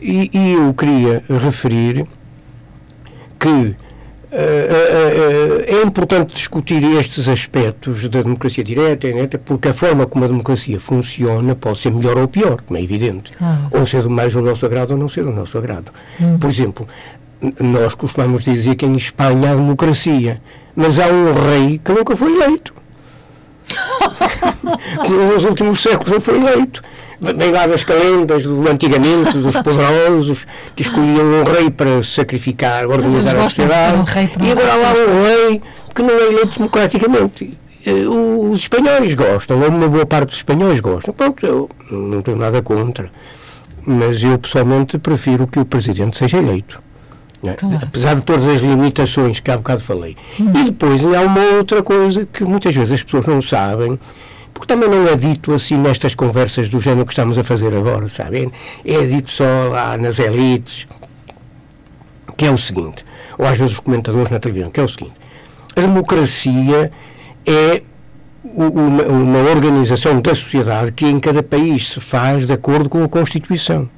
E, 0.00 0.30
e 0.32 0.52
eu 0.52 0.72
queria 0.72 1.22
referir 1.28 2.06
que 3.38 3.48
eh, 3.48 3.54
eh, 3.58 3.74
eh, 3.74 3.89
é 4.32 5.82
importante 5.82 6.34
discutir 6.34 6.82
estes 6.98 7.28
aspectos 7.28 8.08
da 8.08 8.22
democracia 8.22 8.62
direta, 8.62 9.08
porque 9.38 9.68
a 9.68 9.74
forma 9.74 10.06
como 10.06 10.24
a 10.24 10.28
democracia 10.28 10.78
funciona 10.78 11.54
pode 11.54 11.78
ser 11.78 11.92
melhor 11.92 12.16
ou 12.16 12.28
pior, 12.28 12.60
como 12.62 12.78
é 12.78 12.82
evidente. 12.82 13.32
Ah. 13.40 13.66
Ou 13.70 13.86
ser 13.86 14.08
mais 14.08 14.32
do 14.32 14.42
nosso 14.42 14.64
agrado 14.64 14.92
ou 14.92 14.96
não 14.96 15.08
ser 15.08 15.24
do 15.24 15.32
nosso 15.32 15.58
agrado. 15.58 15.90
Hum. 16.20 16.38
Por 16.38 16.48
exemplo, 16.48 16.86
nós 17.58 17.94
costumamos 17.94 18.44
dizer 18.44 18.76
que 18.76 18.86
em 18.86 18.94
Espanha 18.94 19.50
há 19.50 19.54
democracia, 19.54 20.40
mas 20.76 20.98
há 20.98 21.06
um 21.06 21.32
rei 21.32 21.80
que 21.82 21.92
nunca 21.92 22.14
foi 22.14 22.32
eleito. 22.32 22.74
que 25.06 25.12
nos 25.12 25.44
últimos 25.44 25.80
séculos 25.80 26.10
não 26.10 26.20
foi 26.20 26.36
eleito 26.36 26.82
vem 27.20 27.50
lá 27.50 27.66
das 27.66 27.84
calendas 27.84 28.42
do 28.42 28.68
antigamente, 28.68 29.36
dos 29.38 29.54
poderosos, 29.62 30.46
que 30.74 30.82
escolhiam 30.82 31.24
um 31.24 31.44
rei 31.44 31.70
para 31.70 32.02
sacrificar, 32.02 32.86
organizar 32.86 33.36
a 33.36 33.42
sociedade. 33.44 33.98
Um 33.98 34.44
e 34.44 34.52
agora 34.52 34.72
há 34.72 34.76
lá 34.76 34.92
um 34.92 35.22
rei 35.22 35.62
que 35.94 36.02
não 36.02 36.10
é 36.10 36.26
eleito 36.26 36.58
democraticamente. 36.58 37.58
Eh, 37.84 38.06
os 38.06 38.60
espanhóis 38.60 39.14
gostam, 39.14 39.60
ou 39.60 39.68
uma 39.68 39.88
boa 39.88 40.06
parte 40.06 40.28
dos 40.28 40.36
espanhóis 40.36 40.80
gostam. 40.80 41.14
Pronto, 41.14 41.46
eu 41.46 41.70
não 41.90 42.22
tenho 42.22 42.36
nada 42.36 42.62
contra. 42.62 43.10
Mas 43.86 44.22
eu 44.22 44.38
pessoalmente 44.38 44.98
prefiro 44.98 45.46
que 45.46 45.58
o 45.58 45.64
presidente 45.64 46.18
seja 46.18 46.38
eleito. 46.38 46.82
É? 47.42 47.54
Claro. 47.54 47.78
Apesar 47.82 48.16
de 48.16 48.24
todas 48.24 48.46
as 48.46 48.60
limitações 48.60 49.40
que 49.40 49.50
há 49.50 49.56
bocado 49.56 49.82
falei. 49.82 50.16
Hum. 50.38 50.52
E 50.54 50.64
depois 50.64 51.02
há 51.04 51.22
uma 51.22 51.40
outra 51.56 51.82
coisa 51.82 52.26
que 52.30 52.44
muitas 52.44 52.74
vezes 52.74 52.92
as 52.92 53.02
pessoas 53.02 53.26
não 53.26 53.40
sabem 53.40 53.98
porque 54.60 54.74
também 54.74 54.90
não 54.90 55.08
é 55.08 55.16
dito 55.16 55.54
assim 55.54 55.78
nestas 55.78 56.14
conversas 56.14 56.68
do 56.68 56.78
género 56.78 57.06
que 57.06 57.14
estamos 57.14 57.38
a 57.38 57.42
fazer 57.42 57.74
agora, 57.74 58.06
sabem? 58.10 58.52
É 58.84 59.06
dito 59.06 59.32
só 59.32 59.42
lá 59.70 59.96
nas 59.96 60.18
elites, 60.18 60.86
que 62.36 62.44
é 62.44 62.50
o 62.50 62.58
seguinte, 62.58 63.02
ou 63.38 63.46
às 63.46 63.56
vezes 63.56 63.72
os 63.72 63.80
comentadores 63.80 64.30
na 64.30 64.38
televisão, 64.38 64.70
que 64.70 64.78
é 64.78 64.82
o 64.82 64.88
seguinte, 64.88 65.14
a 65.74 65.80
democracia 65.80 66.92
é 67.46 67.82
uma, 68.44 69.02
uma 69.04 69.38
organização 69.50 70.20
da 70.20 70.34
sociedade 70.34 70.92
que 70.92 71.06
em 71.06 71.18
cada 71.18 71.42
país 71.42 71.88
se 71.88 72.00
faz 72.00 72.46
de 72.46 72.52
acordo 72.52 72.90
com 72.90 73.02
a 73.02 73.08
Constituição. 73.08 73.88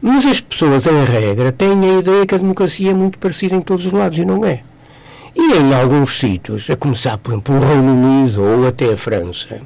Mas 0.00 0.24
as 0.26 0.40
pessoas, 0.40 0.86
em 0.86 1.04
regra, 1.04 1.50
têm 1.50 1.72
a 1.72 1.98
ideia 1.98 2.24
que 2.24 2.36
a 2.36 2.38
democracia 2.38 2.92
é 2.92 2.94
muito 2.94 3.18
parecida 3.18 3.56
em 3.56 3.60
todos 3.60 3.84
os 3.84 3.90
lados 3.90 4.16
e 4.16 4.24
não 4.24 4.44
é. 4.44 4.60
E 5.34 5.54
em 5.54 5.74
alguns 5.74 6.20
sítios, 6.20 6.70
a 6.70 6.76
começar, 6.76 7.18
por 7.18 7.32
exemplo, 7.32 7.52
pelo 7.52 7.66
Reino 7.66 7.92
Unido 7.94 8.44
ou 8.44 8.64
até 8.64 8.92
a 8.92 8.96
França, 8.96 9.60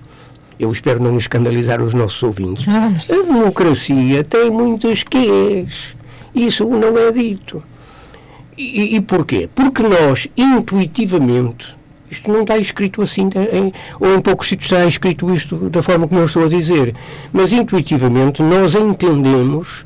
eu 0.59 0.71
espero 0.71 1.03
não 1.03 1.17
escandalizar 1.17 1.83
os 1.83 1.95
nossos 1.95 2.23
ouvintes. 2.23 2.67
Ah, 2.69 2.93
a 3.09 3.27
democracia 3.27 4.25
tem 4.25 4.51
muitas 4.51 5.03
quês. 5.03 5.97
Isso 6.35 6.65
não 6.67 6.97
é 6.97 7.11
dito. 7.11 7.63
E, 8.57 8.97
e 8.97 9.01
porquê? 9.01 9.49
Porque 9.55 9.83
nós, 9.83 10.29
intuitivamente, 10.37 11.75
isto 12.11 12.31
não 12.31 12.43
está 12.43 12.59
escrito 12.59 13.01
assim, 13.01 13.31
em, 13.53 13.73
ou 13.99 14.15
em 14.15 14.21
poucos 14.21 14.49
sítios 14.49 14.71
está 14.71 14.85
escrito 14.87 15.33
isto 15.33 15.71
da 15.71 15.83
forma 15.83 16.07
como 16.07 16.21
eu 16.21 16.27
estou 16.27 16.45
a 16.45 16.49
dizer, 16.49 16.95
mas 17.33 17.53
intuitivamente 17.53 18.43
nós 18.43 18.75
entendemos 18.75 19.85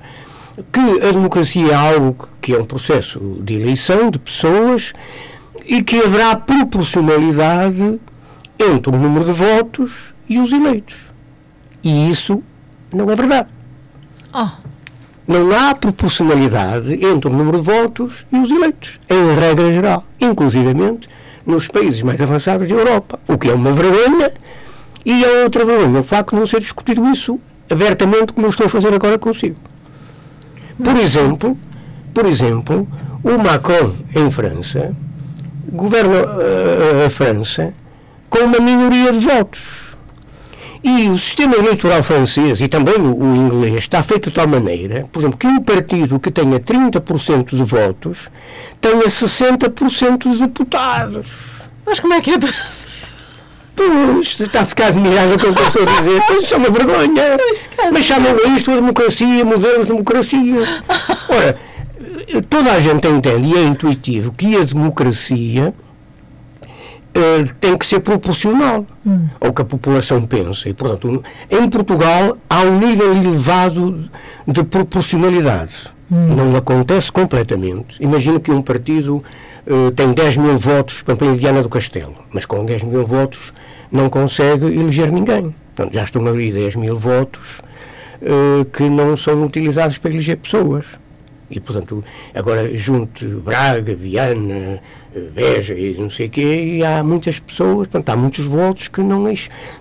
que 0.73 1.06
a 1.06 1.12
democracia 1.12 1.68
é 1.70 1.75
algo 1.75 2.28
que 2.40 2.52
é 2.52 2.58
um 2.58 2.64
processo 2.64 3.20
de 3.42 3.54
eleição 3.54 4.11
de 4.11 4.18
pessoas 4.18 4.92
e 5.64 5.82
que 5.82 6.00
haverá 6.00 6.35
proporcionalidade 6.35 8.00
entre 8.58 8.90
o 8.90 8.99
número 8.99 9.25
de 9.25 9.32
votos 9.32 10.15
e 10.28 10.38
os 10.38 10.52
eleitos. 10.52 10.97
E 11.83 12.11
isso 12.11 12.42
não 12.92 13.11
é 13.11 13.14
verdade. 13.14 13.52
Oh. 14.33 14.49
Não 15.26 15.50
há 15.52 15.75
proporcionalidade 15.75 16.92
entre 17.04 17.28
o 17.28 17.33
número 17.33 17.59
de 17.59 17.64
votos 17.64 18.26
e 18.33 18.38
os 18.38 18.50
eleitos, 18.50 19.00
em 19.09 19.35
regra 19.35 19.73
geral, 19.73 20.04
inclusivamente 20.21 21.09
nos 21.45 21.68
países 21.68 22.02
mais 22.02 22.21
avançados 22.21 22.68
da 22.68 22.75
Europa, 22.75 23.18
o 23.26 23.38
que 23.38 23.49
é 23.49 23.54
uma 23.54 23.73
vergonha, 23.73 24.33
e 25.04 25.25
é 25.25 25.45
outra 25.45 25.64
vergonha 25.64 26.00
o 26.00 26.04
facto 26.04 26.30
de 26.30 26.37
não 26.37 26.47
ser 26.47 26.61
discutido 26.61 27.06
isso 27.09 27.40
abertamente, 27.71 28.33
como 28.33 28.47
eu 28.47 28.50
estou 28.50 28.66
a 28.66 28.68
fazer 28.68 28.92
agora 28.92 29.18
consigo. 29.18 29.56
Por 30.83 30.97
exemplo, 30.97 31.56
por 32.12 32.26
exemplo, 32.26 32.88
o 33.23 33.38
Macron, 33.38 33.95
em 34.14 34.30
França, 34.30 34.95
governa 35.68 36.25
uh, 36.25 37.06
a 37.06 37.11
França 37.11 37.73
com 38.28 38.40
uma 38.40 38.59
minoria 38.59 39.12
de 39.12 39.21
votos 39.21 39.86
e 40.83 41.09
o 41.09 41.18
sistema 41.18 41.56
eleitoral 41.56 42.02
francês 42.02 42.61
e 42.61 42.68
também 42.68 42.97
o, 42.97 43.16
o, 43.16 43.37
inglês 43.37 43.78
está 43.78 44.02
feito 44.02 44.30
de 44.30 44.37
tal 44.37 44.47
maneira, 44.47 45.09
por 45.12 45.21
exemplo, 45.21 45.38
que 45.38 45.47
um 45.47 45.61
partido 45.61 46.18
que 46.21 46.30
tenha 46.30 46.59
30% 46.61 47.56
de 47.56 47.62
votos 47.62 48.30
tenha 48.80 49.04
60% 49.04 50.30
de 50.30 50.38
deputados. 50.38 51.26
Mas 51.85 52.00
como 52.00 52.14
é 52.14 52.21
que 52.21 52.30
é 52.33 52.38
Pois, 53.76 54.40
está 54.40 54.62
a 54.62 54.66
ficar 54.66 54.87
admirada 54.87 55.37
com 55.38 55.49
o 55.49 55.54
que 55.54 55.61
eu 55.61 55.66
estou 55.66 55.83
a 55.83 56.00
dizer. 56.00 56.23
Isso 56.42 56.54
é 56.54 56.56
uma 56.56 56.71
vergonha. 56.71 57.37
Mas 57.92 58.04
chamam 58.06 58.35
isto 58.56 58.71
a 58.71 58.76
democracia, 58.76 59.45
modelo 59.45 59.83
de 59.83 59.88
democracia. 59.88 60.83
Ora, 61.28 61.59
toda 62.49 62.73
a 62.73 62.80
gente 62.80 63.06
entende 63.06 63.49
e 63.49 63.59
é 63.59 63.62
intuitivo 63.62 64.33
que 64.33 64.56
a 64.56 64.64
democracia 64.64 65.75
uh, 67.16 67.54
tem 67.61 67.76
que 67.76 67.87
ser 67.87 68.00
proporcional 68.00 68.87
hum. 69.04 69.28
ao 69.40 69.52
que 69.52 69.62
a 69.62 69.64
população 69.64 70.23
pensa. 70.23 70.68
E, 70.68 70.75
portanto, 70.75 71.23
em 71.50 71.68
Portugal 71.68 72.37
há 72.49 72.61
um 72.62 72.78
nível 72.78 73.14
elevado 73.14 74.11
de 74.46 74.62
proporcionalidade. 74.62 75.73
Hum. 76.11 76.35
Não 76.37 76.56
acontece 76.56 77.11
completamente. 77.11 78.00
Imagina 78.00 78.38
que 78.38 78.50
um 78.50 78.62
partido 78.62 79.25
uh, 79.66 79.90
tem 79.90 80.12
10 80.12 80.37
mil 80.37 80.56
votos 80.56 81.02
para 81.02 81.14
a 81.14 81.32
Viana 81.32 81.62
do 81.62 81.68
Castelo, 81.68 82.14
mas 82.32 82.46
com 82.46 82.64
10 82.64 82.85
mil 82.85 83.04
votos 83.04 83.52
não 83.90 84.08
consegue 84.08 84.66
eleger 84.66 85.11
ninguém. 85.11 85.54
Portanto, 85.75 85.94
já 85.94 86.04
estão 86.04 86.26
ali 86.26 86.52
10 86.52 86.76
mil 86.76 86.96
votos 86.96 87.61
uh, 88.23 88.64
que 88.66 88.88
não 88.88 89.16
são 89.16 89.44
utilizados 89.44 89.99
para 89.99 90.11
eleger 90.11 90.37
pessoas. 90.37 90.85
E, 91.50 91.61
portanto, 91.61 92.04
agora 92.35 92.76
junto 92.76 93.40
Braga, 93.40 93.94
Viana, 93.94 94.80
Beja 95.35 95.75
e 95.75 95.94
não 95.99 96.11
sei 96.11 96.26
o 96.26 96.30
quê, 96.30 96.76
e 96.76 96.85
há 96.85 97.02
muitas 97.02 97.38
pessoas, 97.38 97.88
portanto, 97.88 98.08
há 98.11 98.16
muitos 98.16 98.46
votos 98.46 98.88
que 98.88 99.00
não, 99.02 99.25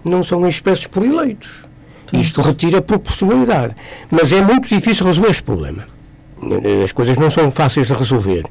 não 0.04 0.24
são 0.24 0.48
expressos 0.48 0.88
por 0.88 1.04
eleitos. 1.04 1.66
Isto 2.14 2.42
retira 2.42 2.82
proporcionalidade. 2.82 3.76
Mas 4.10 4.32
é 4.32 4.42
muito 4.42 4.68
difícil 4.68 5.06
resolver 5.06 5.30
este 5.30 5.44
problema. 5.44 5.86
As 6.84 6.92
coisas 6.92 7.18
não 7.18 7.32
são 7.32 7.50
fáceis 7.50 7.88
de 7.88 7.94
resolver. 7.94 8.46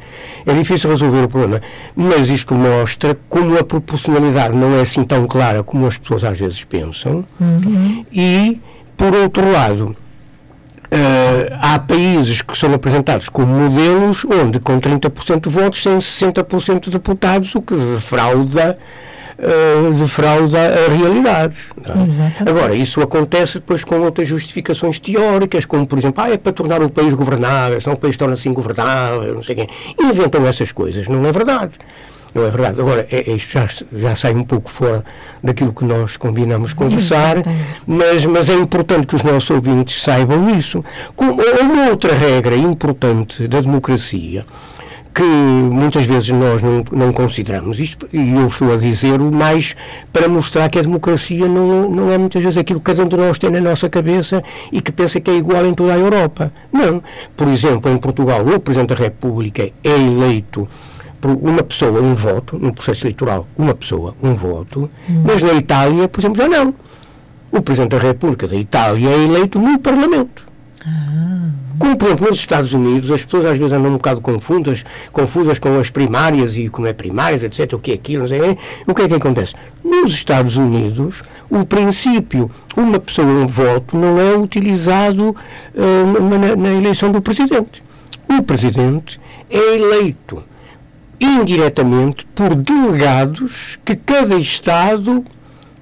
É 0.45 0.53
difícil 0.53 0.91
resolver 0.91 1.23
o 1.23 1.29
problema. 1.29 1.63
Mas 1.95 2.29
isto 2.29 2.55
mostra 2.55 3.17
como 3.29 3.57
a 3.59 3.63
proporcionalidade 3.63 4.55
não 4.55 4.75
é 4.75 4.81
assim 4.81 5.05
tão 5.05 5.27
clara 5.27 5.63
como 5.63 5.87
as 5.87 5.97
pessoas 5.97 6.25
às 6.25 6.39
vezes 6.39 6.65
pensam. 6.65 7.25
Uhum. 7.41 8.05
E, 8.13 8.59
por 8.97 9.15
outro 9.15 9.51
lado, 9.51 9.97
Uh, 10.93 11.57
há 11.61 11.79
países 11.79 12.43
que 12.43 12.57
são 12.57 12.73
apresentados 12.73 13.29
como 13.29 13.47
modelos 13.47 14.25
onde, 14.25 14.61
com 14.61 14.81
30% 14.81 15.41
de 15.41 15.49
votos, 15.49 15.83
têm 15.83 15.99
60% 15.99 16.85
de 16.85 16.91
deputados, 16.91 17.55
o 17.55 17.63
que 17.63 17.75
defrauda, 17.75 18.79
uh, 19.39 19.93
defrauda 19.95 20.59
a 20.59 20.93
realidade. 20.93 21.57
É? 21.85 22.49
Agora, 22.49 22.75
isso 22.75 23.01
acontece 23.01 23.55
depois 23.55 23.83
com 23.83 24.01
outras 24.01 24.29
justificações 24.29 25.01
teóricas, 25.01 25.65
como, 25.65 25.87
por 25.87 25.99
exemplo, 25.99 26.23
ah, 26.23 26.31
é 26.31 26.37
para 26.37 26.53
tornar 26.53 26.83
o 26.83 26.89
país 26.89 27.13
governável, 27.15 27.81
senão 27.81 27.95
o 27.95 27.99
país 27.99 28.17
torna-se 28.17 28.49
ingovernável, 28.49 29.35
não 29.35 29.43
sei 29.43 29.55
quem. 29.55 29.69
Inventam 29.99 30.47
essas 30.47 30.71
coisas. 30.71 31.09
Não 31.09 31.25
é 31.27 31.33
verdade. 31.33 31.73
Não 32.35 32.45
é 32.45 32.51
verdade? 32.51 32.81
Agora, 32.81 33.07
é, 33.11 33.31
é, 33.31 33.33
isto 33.35 33.53
já, 33.53 33.69
já 33.93 34.15
sai 34.17 34.35
um 34.35 34.43
pouco 34.43 34.69
fora 34.69 35.05
daquilo 35.43 35.73
que 35.73 35.85
nós 35.85 36.17
combinamos 36.17 36.73
conversar, 36.73 37.37
mas, 37.87 38.27
mas 38.27 38.49
é 38.49 38.55
importante 38.55 39.07
que 39.07 39.15
os 39.15 39.23
nossos 39.23 39.49
ouvintes 39.51 40.03
saibam 40.03 40.51
isso. 40.51 40.85
Com, 41.15 41.27
uma 41.27 41.91
outra 41.91 42.13
regra 42.13 42.57
importante 42.57 43.47
da 43.47 43.61
democracia 43.61 44.45
que 45.15 45.23
muitas 45.23 46.07
vezes 46.07 46.31
nós 46.31 46.61
não, 46.61 46.85
não 46.91 47.13
consideramos 47.13 47.79
isto, 47.79 48.09
e 48.13 48.35
eu 48.35 48.49
estou 48.49 48.75
a 48.75 48.77
dizer 48.77 49.17
mais 49.21 49.77
para 50.13 50.29
mostrar 50.29 50.69
que 50.69 50.77
a 50.77 50.83
democracia 50.83 51.47
não, 51.47 51.89
não 51.89 52.11
é 52.11 52.19
muitas 52.19 52.43
vezes 52.43 52.59
aquilo 52.59 52.81
que 52.81 52.87
cada 52.87 53.05
um 53.05 53.09
de 53.09 53.17
nós 53.17 53.39
tem 53.39 53.49
na 53.49 53.61
nossa 53.61 53.89
cabeça 53.89 54.43
e 54.73 54.81
que 54.81 54.91
pensa 54.91 55.21
que 55.21 55.31
é 55.31 55.37
igual 55.37 55.65
em 55.65 55.73
toda 55.73 55.95
a 55.95 55.99
Europa. 55.99 56.51
Não. 56.73 57.01
Por 57.37 57.47
exemplo, 57.47 57.93
em 57.93 57.97
Portugal, 57.97 58.45
o 58.45 58.59
Presidente 58.59 58.89
da 58.89 58.97
República 58.97 59.63
é 59.63 59.73
eleito 59.89 60.69
uma 61.33 61.63
pessoa, 61.63 62.01
um 62.01 62.15
voto, 62.15 62.59
no 62.59 62.73
processo 62.73 63.05
eleitoral, 63.05 63.47
uma 63.57 63.75
pessoa, 63.75 64.15
um 64.23 64.35
voto, 64.35 64.91
hum. 65.09 65.23
mas 65.25 65.43
na 65.43 65.53
Itália, 65.55 66.09
por 66.09 66.21
exemplo, 66.21 66.43
já 66.43 66.49
não. 66.49 66.75
O 67.51 67.63
Presidente 67.63 67.93
da 67.93 67.99
República 67.99 68.49
da 68.49 68.57
Itália 68.57 69.09
é 69.09 69.25
eleito 69.25 69.59
no 69.59 69.79
Parlamento. 69.79 70.47
Ah. 70.85 71.25
Como, 71.79 71.97
por 71.97 72.07
exemplo, 72.07 72.29
nos 72.29 72.37
Estados 72.37 72.73
Unidos, 72.73 73.11
as 73.11 73.25
pessoas 73.25 73.47
às 73.47 73.59
vezes 73.59 73.73
andam 73.73 73.91
um 73.91 73.97
bocado 73.97 74.21
confusas, 74.21 74.85
confusas 75.13 75.59
com 75.59 75.79
as 75.79 75.91
primárias 75.91 76.57
e 76.57 76.69
como 76.69 76.87
é 76.87 76.93
primárias, 76.93 77.43
etc., 77.43 77.73
o 77.73 77.79
que 77.79 77.91
é 77.91 77.95
aquilo, 77.95 78.23
não 78.23 78.29
sei, 78.29 78.57
o 78.87 78.95
que 78.95 79.03
é 79.03 79.09
que 79.09 79.15
acontece? 79.15 79.55
Nos 79.83 80.13
Estados 80.13 80.57
Unidos, 80.57 81.23
o 81.51 81.65
princípio, 81.67 82.51
uma 82.77 82.99
pessoa, 83.01 83.27
um 83.27 83.47
voto, 83.47 83.97
não 83.97 84.21
é 84.21 84.37
utilizado 84.37 85.31
uh, 85.75 86.21
na, 86.23 86.57
na 86.57 86.73
eleição 86.75 87.11
do 87.11 87.21
Presidente. 87.21 87.83
O 88.29 88.43
Presidente 88.43 89.21
é 89.51 89.77
eleito 89.77 90.43
indiretamente 91.21 92.27
por 92.35 92.55
delegados 92.55 93.79
que 93.85 93.97
cada 93.97 94.37
Estado 94.37 95.25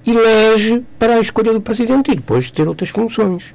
elege 0.06 0.82
para 0.98 1.14
a 1.14 1.20
escolha 1.20 1.52
do 1.52 1.60
Presidente 1.60 2.10
e 2.10 2.14
depois 2.14 2.50
ter 2.50 2.66
outras 2.66 2.90
funções. 2.90 3.54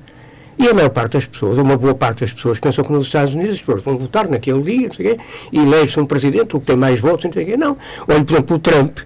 E 0.60 0.67
a 0.67 0.74
maior 0.74 0.89
parte 0.89 1.13
das 1.13 1.25
pessoas, 1.25 1.57
uma 1.57 1.77
boa 1.77 1.93
parte 1.93 2.22
das 2.22 2.34
pessoas, 2.34 2.60
pensam 2.60 2.84
que 2.84 2.91
nos 2.91 3.05
Estados 3.05 3.34
Unidos 3.34 3.55
as 3.55 3.60
pessoas 3.60 3.84
vão 3.84 3.98
votar 3.98 4.27
naquele 4.27 4.62
dia, 4.63 4.88
não 4.88 4.96
sei 4.96 5.05
quê, 5.05 5.19
e 5.51 5.60
elege-se 5.60 6.00
um 6.00 6.05
Presidente, 6.05 6.55
o 6.55 6.60
que 6.60 6.65
tem 6.65 6.75
mais 6.75 7.00
votos, 7.00 7.25
não 7.25 7.34
sei 7.34 7.46
quê. 7.46 7.57
Não. 7.57 7.77
Olha, 8.07 8.24
por 8.24 8.34
exemplo, 8.34 8.55
o 8.55 8.60
Trump 8.60 9.00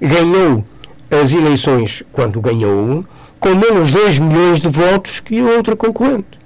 ganhou 0.00 0.64
as 1.10 1.32
eleições, 1.32 2.02
quando 2.12 2.40
ganhou, 2.40 3.04
com 3.38 3.54
menos 3.54 3.92
2 3.92 4.18
milhões 4.18 4.60
de 4.60 4.68
votos 4.68 5.20
que 5.20 5.38
a 5.38 5.44
outra 5.44 5.76
concorrente. 5.76 6.37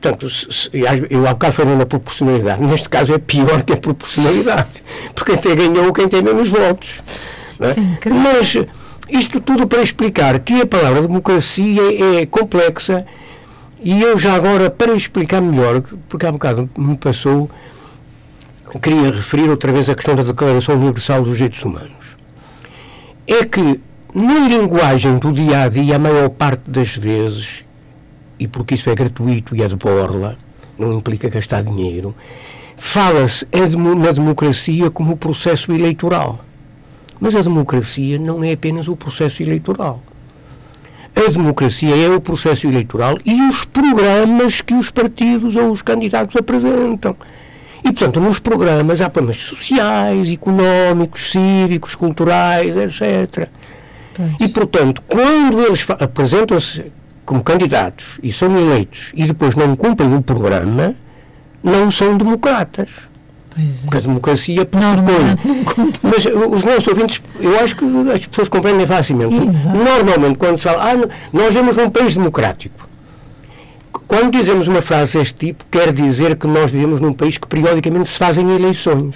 Portanto, 0.00 0.30
se, 0.30 0.70
eu 1.10 1.26
há 1.26 1.32
bocado 1.32 1.52
falei 1.52 1.76
na 1.76 1.84
proporcionalidade. 1.84 2.62
Neste 2.62 2.88
caso 2.88 3.12
é 3.12 3.18
pior 3.18 3.62
que 3.62 3.74
a 3.74 3.76
proporcionalidade, 3.76 4.82
porque 5.14 5.32
até 5.32 5.54
ganhou 5.54 5.92
quem 5.92 6.08
tem 6.08 6.22
menos 6.22 6.48
votos. 6.48 7.02
É? 7.60 7.74
Sim, 7.74 7.98
Mas 8.06 8.56
isto 9.10 9.40
tudo 9.40 9.66
para 9.66 9.82
explicar 9.82 10.38
que 10.38 10.62
a 10.62 10.66
palavra 10.66 11.02
democracia 11.02 12.18
é 12.18 12.24
complexa 12.24 13.04
e 13.82 14.02
eu 14.02 14.16
já 14.16 14.34
agora, 14.34 14.70
para 14.70 14.94
explicar 14.94 15.42
melhor, 15.42 15.82
porque 16.08 16.24
há 16.24 16.32
bocado 16.32 16.68
me 16.76 16.96
passou, 16.96 17.50
queria 18.80 19.10
referir 19.10 19.50
outra 19.50 19.70
vez 19.70 19.88
a 19.90 19.94
questão 19.94 20.14
da 20.14 20.22
Declaração 20.22 20.76
Universal 20.76 21.22
dos 21.22 21.36
Direitos 21.36 21.62
Humanos. 21.62 21.90
É 23.26 23.44
que 23.44 23.80
na 24.14 24.48
linguagem 24.48 25.18
do 25.18 25.32
dia 25.32 25.62
a 25.62 25.68
dia, 25.68 25.96
a 25.96 25.98
maior 25.98 26.30
parte 26.30 26.70
das 26.70 26.96
vezes, 26.96 27.64
e 28.40 28.48
porque 28.48 28.74
isso 28.74 28.88
é 28.88 28.94
gratuito 28.94 29.54
e 29.54 29.62
é 29.62 29.68
de 29.68 29.76
borla, 29.76 30.38
não 30.78 30.94
implica 30.94 31.28
gastar 31.28 31.62
dinheiro, 31.62 32.14
fala-se 32.74 33.46
na 33.76 34.10
democracia 34.10 34.90
como 34.90 35.12
o 35.12 35.16
processo 35.16 35.70
eleitoral. 35.70 36.42
Mas 37.20 37.36
a 37.36 37.42
democracia 37.42 38.18
não 38.18 38.42
é 38.42 38.52
apenas 38.52 38.88
o 38.88 38.96
processo 38.96 39.42
eleitoral. 39.42 40.02
A 41.14 41.30
democracia 41.30 41.94
é 41.94 42.08
o 42.08 42.18
processo 42.18 42.66
eleitoral 42.66 43.18
e 43.26 43.42
os 43.42 43.62
programas 43.62 44.62
que 44.62 44.72
os 44.72 44.90
partidos 44.90 45.54
ou 45.54 45.70
os 45.70 45.82
candidatos 45.82 46.34
apresentam. 46.34 47.14
E, 47.84 47.92
portanto, 47.92 48.20
nos 48.20 48.38
programas 48.38 49.02
há 49.02 49.10
problemas 49.10 49.42
sociais, 49.42 50.30
económicos, 50.30 51.30
cívicos, 51.30 51.94
culturais, 51.94 52.74
etc. 52.74 53.48
Pois. 54.14 54.32
E, 54.40 54.48
portanto, 54.48 55.02
quando 55.06 55.60
eles 55.60 55.86
apresentam-se 55.90 56.90
como 57.30 57.44
candidatos 57.44 58.18
e 58.24 58.32
são 58.32 58.58
eleitos 58.58 59.12
e 59.14 59.24
depois 59.24 59.54
não 59.54 59.76
cumprem 59.76 60.12
o 60.16 60.20
programa, 60.20 60.96
não 61.62 61.88
são 61.88 62.18
democratas. 62.18 62.88
Pois 63.54 63.82
é. 63.82 63.82
Porque 63.82 63.98
a 63.98 64.00
democracia 64.00 64.66
pressupõe. 64.66 65.36
Mas 66.02 66.26
os 66.26 66.64
nossos 66.64 66.88
ouvintes, 66.88 67.22
eu 67.38 67.56
acho 67.60 67.76
que 67.76 67.84
as 68.12 68.26
pessoas 68.26 68.48
compreendem 68.48 68.84
facilmente. 68.84 69.48
Exato. 69.48 69.78
Normalmente, 69.78 70.38
quando 70.38 70.56
se 70.56 70.64
fala, 70.64 70.92
ah, 70.92 71.08
nós 71.32 71.54
vemos 71.54 71.78
um 71.78 71.88
país 71.88 72.14
democrático. 72.14 72.88
Quando 74.08 74.32
dizemos 74.32 74.66
uma 74.66 74.82
frase 74.82 75.16
deste 75.16 75.46
tipo, 75.46 75.64
quer 75.70 75.92
dizer 75.92 76.34
que 76.34 76.48
nós 76.48 76.72
vivemos 76.72 77.00
num 77.00 77.12
país 77.12 77.38
que 77.38 77.46
periodicamente 77.46 78.08
se 78.08 78.18
fazem 78.18 78.50
eleições. 78.56 79.14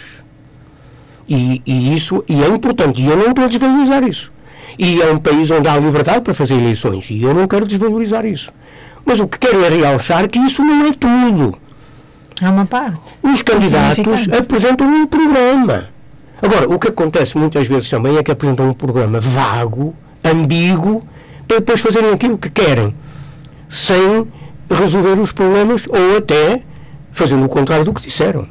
E, 1.28 1.60
e 1.66 1.96
isso 1.96 2.22
e 2.28 2.44
é 2.44 2.46
importante, 2.46 3.02
e 3.02 3.06
eu 3.06 3.16
não 3.16 3.30
estou 3.30 3.44
a 3.44 3.48
desvalorizar 3.48 4.04
isso. 4.04 4.30
E 4.78 5.00
é 5.00 5.10
um 5.12 5.18
país 5.18 5.50
onde 5.50 5.68
há 5.68 5.76
liberdade 5.76 6.20
para 6.20 6.34
fazer 6.34 6.54
eleições. 6.54 7.10
E 7.10 7.22
eu 7.22 7.34
não 7.34 7.46
quero 7.46 7.66
desvalorizar 7.66 8.24
isso. 8.24 8.52
Mas 9.04 9.20
o 9.20 9.28
que 9.28 9.38
quero 9.38 9.64
é 9.64 9.68
realçar 9.68 10.28
que 10.28 10.38
isso 10.38 10.62
não 10.62 10.86
é 10.86 10.92
tudo. 10.92 11.56
É 12.40 12.48
uma 12.48 12.66
parte. 12.66 13.00
Os 13.22 13.42
candidatos 13.42 14.28
apresentam 14.28 14.86
um 14.88 15.06
programa. 15.06 15.88
Agora, 16.42 16.68
o 16.68 16.78
que 16.78 16.88
acontece 16.88 17.38
muitas 17.38 17.66
vezes 17.66 17.88
também 17.88 18.16
é 18.16 18.22
que 18.22 18.30
apresentam 18.30 18.68
um 18.68 18.74
programa 18.74 19.20
vago, 19.20 19.94
ambíguo, 20.24 21.06
para 21.46 21.58
depois 21.58 21.80
fazerem 21.80 22.10
aquilo 22.10 22.36
que 22.36 22.50
querem, 22.50 22.94
sem 23.68 24.26
resolver 24.68 25.20
os 25.20 25.32
problemas 25.32 25.84
ou 25.88 26.16
até 26.16 26.62
fazendo 27.12 27.44
o 27.44 27.48
contrário 27.48 27.84
do 27.84 27.94
que 27.94 28.02
disseram. 28.02 28.48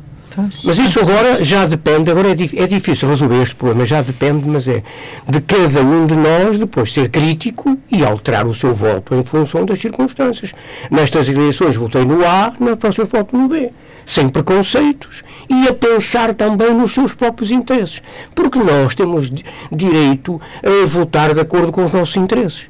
Mas 0.64 0.78
isso 0.80 1.00
agora 1.00 1.44
já 1.44 1.66
depende, 1.66 2.10
agora 2.10 2.30
é, 2.30 2.32
é, 2.32 2.68
difícil 2.68 3.08
resolver 3.08 3.42
este 3.42 3.56
problema, 3.56 3.86
já 3.86 4.02
depende, 4.02 4.48
mas 4.48 4.68
é 4.68 4.82
de 5.28 5.42
cada 5.42 5.82
um 5.82 6.08
de 6.08 6.16
nós 6.16 6.58
depois 6.58 6.92
ser 6.92 7.10
crítico 7.10 7.78
e 7.92 8.04
alterar 8.04 8.48
o 8.48 8.54
seu 8.54 8.74
voto 8.74 9.14
em 9.14 9.24
função 9.24 9.66
das 9.66 9.80
circunstâncias. 9.80 10.54
Nestas 10.90 11.28
eleições 11.30 11.76
votei 11.76 12.04
no 12.04 12.26
A, 12.26 12.54
na 12.60 12.76
próxima 12.76 13.06
voto 13.06 13.38
no 13.38 13.48
B. 13.48 13.72
Sem 14.06 14.28
preconceitos 14.28 15.24
e 15.50 15.68
a 15.68 15.74
pensar 15.74 16.34
também 16.34 16.74
nos 16.74 16.92
seus 16.94 17.14
próprios 17.14 17.52
interesses. 17.52 18.02
Porque 18.36 18.60
nós 18.60 18.94
temos 18.96 19.32
direito 19.72 20.42
a 20.62 20.86
votar 20.86 21.34
de 21.34 21.40
acordo 21.40 21.72
com 21.72 21.86
os 21.86 21.94
nossos 21.94 22.18
interesses. 22.18 22.68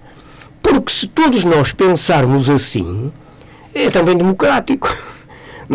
Porque 0.62 0.91
se 0.91 1.08
todos 1.08 1.43
nós 1.43 1.71
pensarmos 1.71 2.49
assim, 2.49 3.12
é 3.73 3.89
também 3.89 4.15
democrático. 4.15 4.95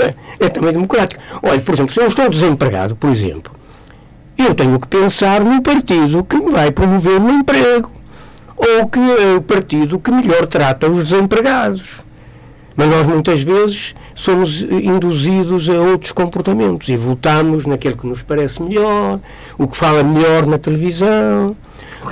É? 0.01 0.14
é 0.40 0.48
também 0.48 0.72
democrático. 0.72 1.20
Olha, 1.42 1.61
por 1.61 1.74
exemplo, 1.74 1.92
se 1.92 2.01
eu 2.01 2.07
estou 2.07 2.29
desempregado, 2.29 2.96
por 2.96 3.11
exemplo, 3.11 3.53
eu 4.37 4.55
tenho 4.55 4.79
que 4.79 4.88
pensar 4.88 5.42
no 5.42 5.61
partido 5.62 6.22
que 6.24 6.37
me 6.37 6.53
vai 6.53 6.70
promover 6.70 7.20
o 7.20 7.31
emprego 7.31 7.90
ou 8.57 8.88
que 8.88 8.98
é 8.98 9.37
o 9.37 9.40
partido 9.40 9.98
que 9.98 10.11
melhor 10.11 10.46
trata 10.46 10.88
os 10.88 11.11
desempregados. 11.11 12.03
Mas 12.77 12.88
nós 12.88 13.07
muitas 13.07 13.42
vezes 13.42 13.94
somos 14.14 14.62
induzidos 14.62 15.68
a 15.68 15.74
outros 15.74 16.12
comportamentos 16.12 16.88
e 16.88 16.96
votamos 16.96 17.66
naquele 17.66 17.96
que 17.96 18.07
nos 18.07 18.22
parece 18.22 18.62
melhor, 18.62 19.18
o 19.57 19.66
que 19.66 19.77
fala 19.77 20.03
melhor 20.03 20.46
na 20.46 20.59
televisão, 20.59 21.57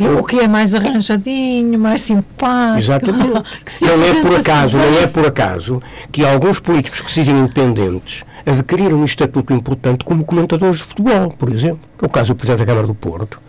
O 0.04 0.24
que 0.24 0.40
é 0.40 0.48
mais 0.48 0.74
arranjadinho, 0.74 1.78
mais 1.78 2.02
simpático. 2.02 2.78
Exatamente. 2.78 3.26
não 3.82 4.04
é 4.04 4.22
por 4.22 4.34
acaso, 4.36 4.78
não 4.78 4.98
é 4.98 5.06
por 5.06 5.26
acaso 5.26 5.82
que 6.12 6.24
alguns 6.24 6.60
políticos 6.60 7.00
que 7.00 7.10
se 7.10 7.20
dizem 7.20 7.38
independentes 7.38 8.24
adquiriram 8.44 8.98
um 8.98 9.04
estatuto 9.04 9.52
importante 9.52 10.04
como 10.04 10.24
comentadores 10.24 10.78
de 10.78 10.84
futebol, 10.84 11.30
por 11.30 11.52
exemplo. 11.52 11.80
É 12.00 12.06
o 12.06 12.08
caso 12.08 12.28
do 12.28 12.36
Presidente 12.36 12.60
da 12.60 12.66
Câmara 12.66 12.86
do 12.86 12.94
Porto. 12.94 13.40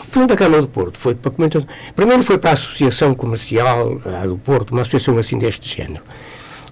O 0.00 0.06
Presidente 0.06 0.28
da 0.28 0.36
Câmara 0.36 0.62
do 0.62 0.68
Porto 0.68 0.98
foi 0.98 1.14
para 1.14 1.30
comentador. 1.30 1.66
Primeiro 1.94 2.22
foi 2.22 2.38
para 2.38 2.50
a 2.50 2.54
Associação 2.54 3.14
Comercial 3.14 4.00
do 4.26 4.38
Porto, 4.38 4.72
uma 4.72 4.82
associação 4.82 5.18
assim 5.18 5.38
deste 5.38 5.68
género. 5.74 6.02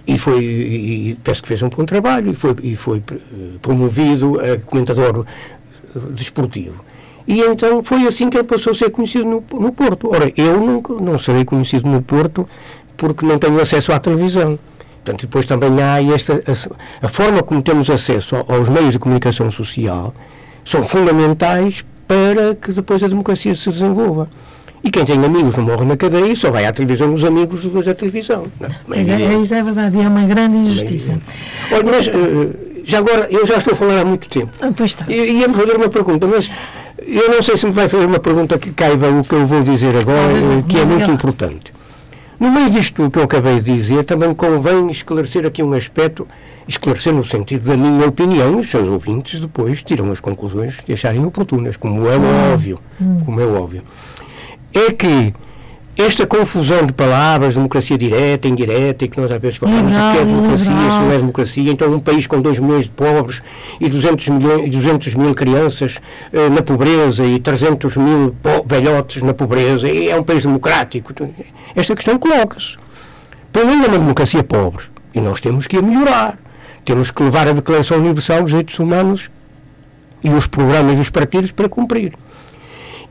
E 0.07 0.19
foi, 0.19 0.45
e, 0.45 1.19
penso 1.23 1.43
que 1.43 1.49
fez 1.49 1.63
um 1.63 1.69
bom 1.69 1.85
trabalho 1.85 2.33
e 2.33 2.35
foi, 2.35 2.57
e 2.63 2.75
foi 2.75 3.03
eh, 3.09 3.23
promovido 3.61 4.41
a 4.41 4.59
comentador 4.59 5.25
eh, 5.25 5.99
desportivo. 6.11 6.85
E 7.27 7.41
então 7.41 7.83
foi 7.83 8.07
assim 8.07 8.29
que 8.29 8.37
ele 8.37 8.45
passou 8.45 8.73
a 8.73 8.75
ser 8.75 8.91
conhecido 8.91 9.25
no, 9.25 9.61
no 9.61 9.73
Porto. 9.73 10.11
Ora, 10.13 10.33
eu 10.37 10.61
nunca, 10.61 10.95
não 10.95 11.19
serei 11.19 11.45
conhecido 11.45 11.89
no 11.89 12.03
Porto 12.03 12.47
porque 12.97 13.25
não 13.25 13.39
tenho 13.39 13.61
acesso 13.61 13.93
à 13.93 13.99
televisão. 13.99 14.59
Portanto, 15.05 15.23
depois 15.23 15.47
também 15.47 15.83
há 15.83 16.03
esta, 16.15 16.35
a, 16.35 17.07
a 17.07 17.09
forma 17.09 17.43
como 17.43 17.61
temos 17.63 17.91
acesso 17.91 18.37
aos 18.49 18.69
meios 18.69 18.93
de 18.93 18.99
comunicação 18.99 19.51
social 19.51 20.15
são 20.65 20.85
fundamentais 20.85 21.85
para 22.07 22.55
que 22.55 22.73
depois 22.73 23.03
a 23.03 23.09
democracia 23.09 23.55
se 23.55 23.71
desenvolva. 23.71 24.29
E 24.85 24.91
quem 24.91 25.05
tem 25.05 25.25
amigos 25.25 25.57
não 25.57 25.65
morre 25.65 25.85
na 25.85 25.97
cadeia 25.97 26.35
só 26.35 26.51
vai 26.51 26.67
à 26.67 26.73
televisão 26.73 27.13
os 27.15 27.25
amigos 27.25 27.65
depois 27.65 27.87
da 27.87 27.95
televisão. 27.95 28.47
Não? 28.61 28.69
Mas 28.87 29.09
é, 29.09 29.23
é, 29.23 29.35
isso 29.35 29.55
é 29.55 29.63
verdade, 29.63 30.01
é 30.01 30.09
uma 30.09 30.25
grande 30.25 30.57
injustiça. 30.57 31.19
Olha, 31.71 31.85
mas 31.85 32.07
uh, 32.09 32.83
já 32.85 32.99
agora, 32.99 33.29
eu 33.31 33.47
já 33.47 33.59
estou 33.59 33.75
a 33.75 33.77
falar 33.77 34.01
há 34.01 34.05
muito 34.05 34.29
tempo. 34.29 34.51
Ah, 34.61 34.71
pois 34.77 34.91
está. 34.91 35.07
Ia-me 35.09 35.55
fazer 35.55 35.77
uma 35.77 35.89
pergunta, 35.89 36.27
mas 36.27 36.51
eu 37.07 37.31
não 37.31 37.43
sei 37.43 37.57
se 37.57 37.67
me 37.67 37.73
vai 37.73 37.89
fazer 37.89 38.07
uma 38.07 38.19
pergunta 38.19 38.59
que 38.59 38.71
caiba 38.73 39.09
o 39.09 39.25
que 39.25 39.35
eu 39.35 39.47
vou 39.47 39.63
dizer 39.63 39.97
agora, 39.97 40.63
que 40.69 40.79
é 40.79 40.85
muito 40.85 41.11
importante. 41.11 41.73
No 42.39 42.51
meio 42.51 42.71
disto 42.71 43.09
que 43.09 43.19
eu 43.19 43.23
acabei 43.23 43.61
de 43.61 43.73
dizer, 43.73 44.05
também 44.05 44.35
convém 44.35 44.91
esclarecer 44.91 45.47
aqui 45.47 45.63
um 45.63 45.73
aspecto, 45.75 46.27
esclarecer 46.67 47.13
no 47.13 47.25
sentido 47.25 47.69
da 47.69 47.77
minha 47.77 48.07
opinião, 48.07 48.59
os 48.59 48.69
seus 48.69 48.89
ouvintes 48.89 49.39
depois 49.39 49.83
tiram 49.83 50.11
as 50.11 50.19
conclusões 50.19 50.81
que 50.81 50.93
acharem 50.93 51.25
oportunas, 51.25 51.77
como 51.77 52.09
é 52.09 52.19
hum. 52.19 52.53
óbvio, 52.53 52.81
como 53.25 53.41
é 53.41 53.47
óbvio. 53.47 53.83
É 54.75 54.91
que 54.93 55.33
esta 55.97 56.27
confusão 56.27 56.87
de 56.87 56.93
palavras, 56.93 57.55
democracia 57.55 57.99
direta, 57.99 58.49
indireta, 58.49 59.05
e 59.05 59.09
que 59.09 59.21
nós 59.21 59.31
às 59.31 59.41
vezes 59.41 59.59
falamos 59.59 59.93
o 59.93 60.13
que 60.13 60.19
é 60.19 60.25
democracia, 60.25 60.73
isso 60.73 61.01
não 61.01 61.13
é 61.13 61.17
democracia, 61.19 61.73
então 61.73 61.93
um 61.95 62.01
país 62.01 62.27
com 62.27 62.41
2 62.41 62.59
milhões 62.59 62.85
de 62.85 62.91
pobres 62.91 63.43
e 63.79 63.89
200, 63.89 64.29
milhões, 64.31 64.71
200 64.71 65.15
mil 65.15 65.35
crianças 65.35 65.99
eh, 66.33 66.49
na 66.49 66.63
pobreza 66.63 67.27
e 67.27 67.39
300 67.39 67.97
mil 67.99 68.35
velhotes 68.67 69.23
na 69.23 69.35
pobreza, 69.35 69.87
é 69.89 70.17
um 70.17 70.23
país 70.23 70.45
democrático. 70.45 71.13
Esta 71.77 71.95
questão 71.95 72.19
coloca-se. 72.19 72.77
Primeiro 73.53 73.85
é 73.85 73.89
uma 73.89 73.99
democracia 73.99 74.43
pobre, 74.43 74.85
e 75.15 75.21
nós 75.21 75.41
temos 75.41 75.67
que 75.67 75.77
a 75.77 75.83
melhorar. 75.83 76.39
Temos 76.85 77.11
que 77.11 77.23
levar 77.23 77.47
a 77.47 77.53
Declaração 77.53 77.99
Universal 77.99 78.41
dos 78.41 78.51
Direitos 78.51 78.79
Humanos 78.79 79.31
e 80.25 80.31
os 80.31 80.47
programas 80.47 80.97
dos 80.97 81.11
partidos 81.11 81.53
para 81.53 81.69
cumprir. 81.69 82.15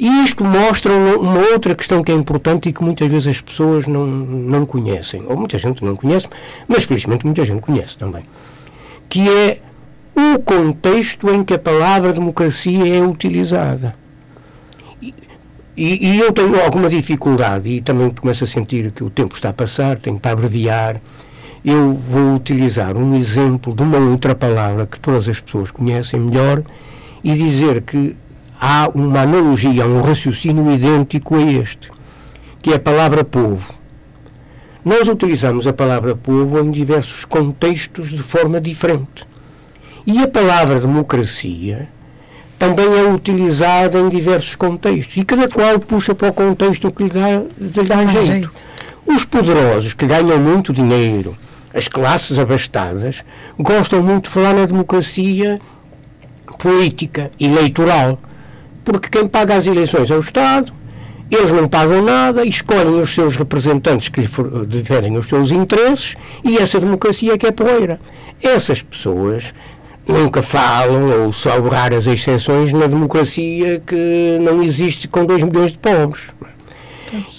E 0.01 0.23
isto 0.23 0.43
mostra 0.43 0.91
uma, 0.91 1.41
outra 1.51 1.75
questão 1.75 2.03
que 2.03 2.11
é 2.11 2.15
importante 2.15 2.67
e 2.67 2.73
que 2.73 2.83
muitas 2.83 3.07
vezes 3.07 3.27
as 3.27 3.39
pessoas 3.39 3.85
não, 3.85 4.03
não 4.07 4.65
conhecem, 4.65 5.21
ou 5.27 5.37
muita 5.37 5.59
gente 5.59 5.85
não 5.85 5.95
conhece, 5.95 6.27
mas 6.67 6.85
felizmente 6.85 7.23
muita 7.23 7.45
gente 7.45 7.61
conhece 7.61 7.99
também, 7.99 8.23
que 9.07 9.29
é 9.29 9.59
o 10.15 10.39
contexto 10.39 11.29
em 11.29 11.43
que 11.43 11.53
a 11.53 11.59
palavra 11.59 12.11
democracia 12.13 12.97
é 12.97 12.99
utilizada. 12.99 13.93
E, 14.99 15.13
e, 15.77 16.19
eu 16.19 16.31
tenho 16.31 16.59
alguma 16.59 16.89
dificuldade 16.89 17.69
e 17.69 17.79
também 17.79 18.09
começo 18.09 18.43
a 18.43 18.47
sentir 18.47 18.91
que 18.91 19.03
o 19.03 19.09
tempo 19.11 19.35
está 19.35 19.49
a 19.49 19.53
passar, 19.53 19.99
tenho 19.99 20.19
para 20.19 20.31
abreviar. 20.31 20.99
Eu 21.63 21.93
vou 21.93 22.33
utilizar 22.33 22.97
um 22.97 23.13
exemplo 23.13 23.71
de 23.71 23.83
uma 23.83 23.99
outra 23.99 24.33
palavra 24.33 24.87
que 24.87 24.99
todas 24.99 25.29
as 25.29 25.39
pessoas 25.39 25.69
conhecem 25.69 26.19
melhor 26.19 26.63
e 27.23 27.33
dizer 27.33 27.83
que 27.83 28.15
há 28.61 28.87
uma 28.93 29.21
analogia, 29.21 29.87
um 29.87 30.01
raciocínio 30.01 30.71
idêntico 30.71 31.35
a 31.35 31.41
este, 31.41 31.89
que 32.61 32.71
é 32.71 32.75
a 32.75 32.79
palavra 32.79 33.23
povo. 33.23 33.73
Nós 34.85 35.07
utilizamos 35.07 35.65
a 35.65 35.73
palavra 35.73 36.15
povo 36.15 36.59
em 36.59 36.69
diversos 36.69 37.25
contextos 37.25 38.09
de 38.09 38.21
forma 38.21 38.61
diferente. 38.61 39.27
E 40.05 40.19
a 40.19 40.27
palavra 40.27 40.79
democracia 40.79 41.89
também 42.57 42.85
é 42.85 43.03
utilizada 43.03 43.97
em 43.99 44.09
diversos 44.09 44.55
contextos. 44.55 45.17
E 45.17 45.25
cada 45.25 45.47
qual 45.47 45.79
puxa 45.79 46.13
para 46.13 46.29
o 46.29 46.33
contexto 46.33 46.91
que 46.91 47.03
lhe 47.03 47.09
dá, 47.09 47.41
lhe 47.57 47.87
dá 47.87 48.05
jeito. 48.05 48.25
jeito. 48.25 48.51
Os 49.07 49.25
poderosos, 49.25 49.93
que 49.93 50.05
ganham 50.05 50.39
muito 50.39 50.71
dinheiro, 50.71 51.35
as 51.73 51.87
classes 51.87 52.37
abastadas, 52.37 53.23
gostam 53.57 54.03
muito 54.03 54.25
de 54.25 54.29
falar 54.29 54.53
na 54.53 54.65
democracia 54.65 55.59
política, 56.59 57.31
eleitoral 57.39 58.19
porque 58.83 59.09
quem 59.09 59.27
paga 59.27 59.55
as 59.55 59.67
eleições 59.67 60.09
é 60.09 60.15
o 60.15 60.19
Estado, 60.19 60.73
eles 61.31 61.51
não 61.53 61.65
pagam 61.65 62.01
nada, 62.03 62.45
escolhem 62.45 62.99
os 62.99 63.13
seus 63.13 63.37
representantes 63.37 64.09
que 64.09 64.19
lhe 64.19 64.27
defendem 64.67 65.17
os 65.17 65.27
seus 65.27 65.49
interesses 65.51 66.15
e 66.43 66.57
essa 66.57 66.77
democracia 66.77 67.33
é 67.33 67.37
que 67.37 67.47
é 67.47 67.51
poeira. 67.51 68.01
Essas 68.43 68.81
pessoas 68.81 69.53
nunca 70.05 70.41
falam, 70.41 71.23
ou 71.23 71.31
só 71.31 71.57
raras 71.61 72.05
exceções, 72.05 72.73
na 72.73 72.85
democracia 72.85 73.81
que 73.87 74.39
não 74.41 74.61
existe 74.61 75.07
com 75.07 75.25
2 75.25 75.43
milhões 75.43 75.71
de 75.71 75.77
pobres. 75.77 76.23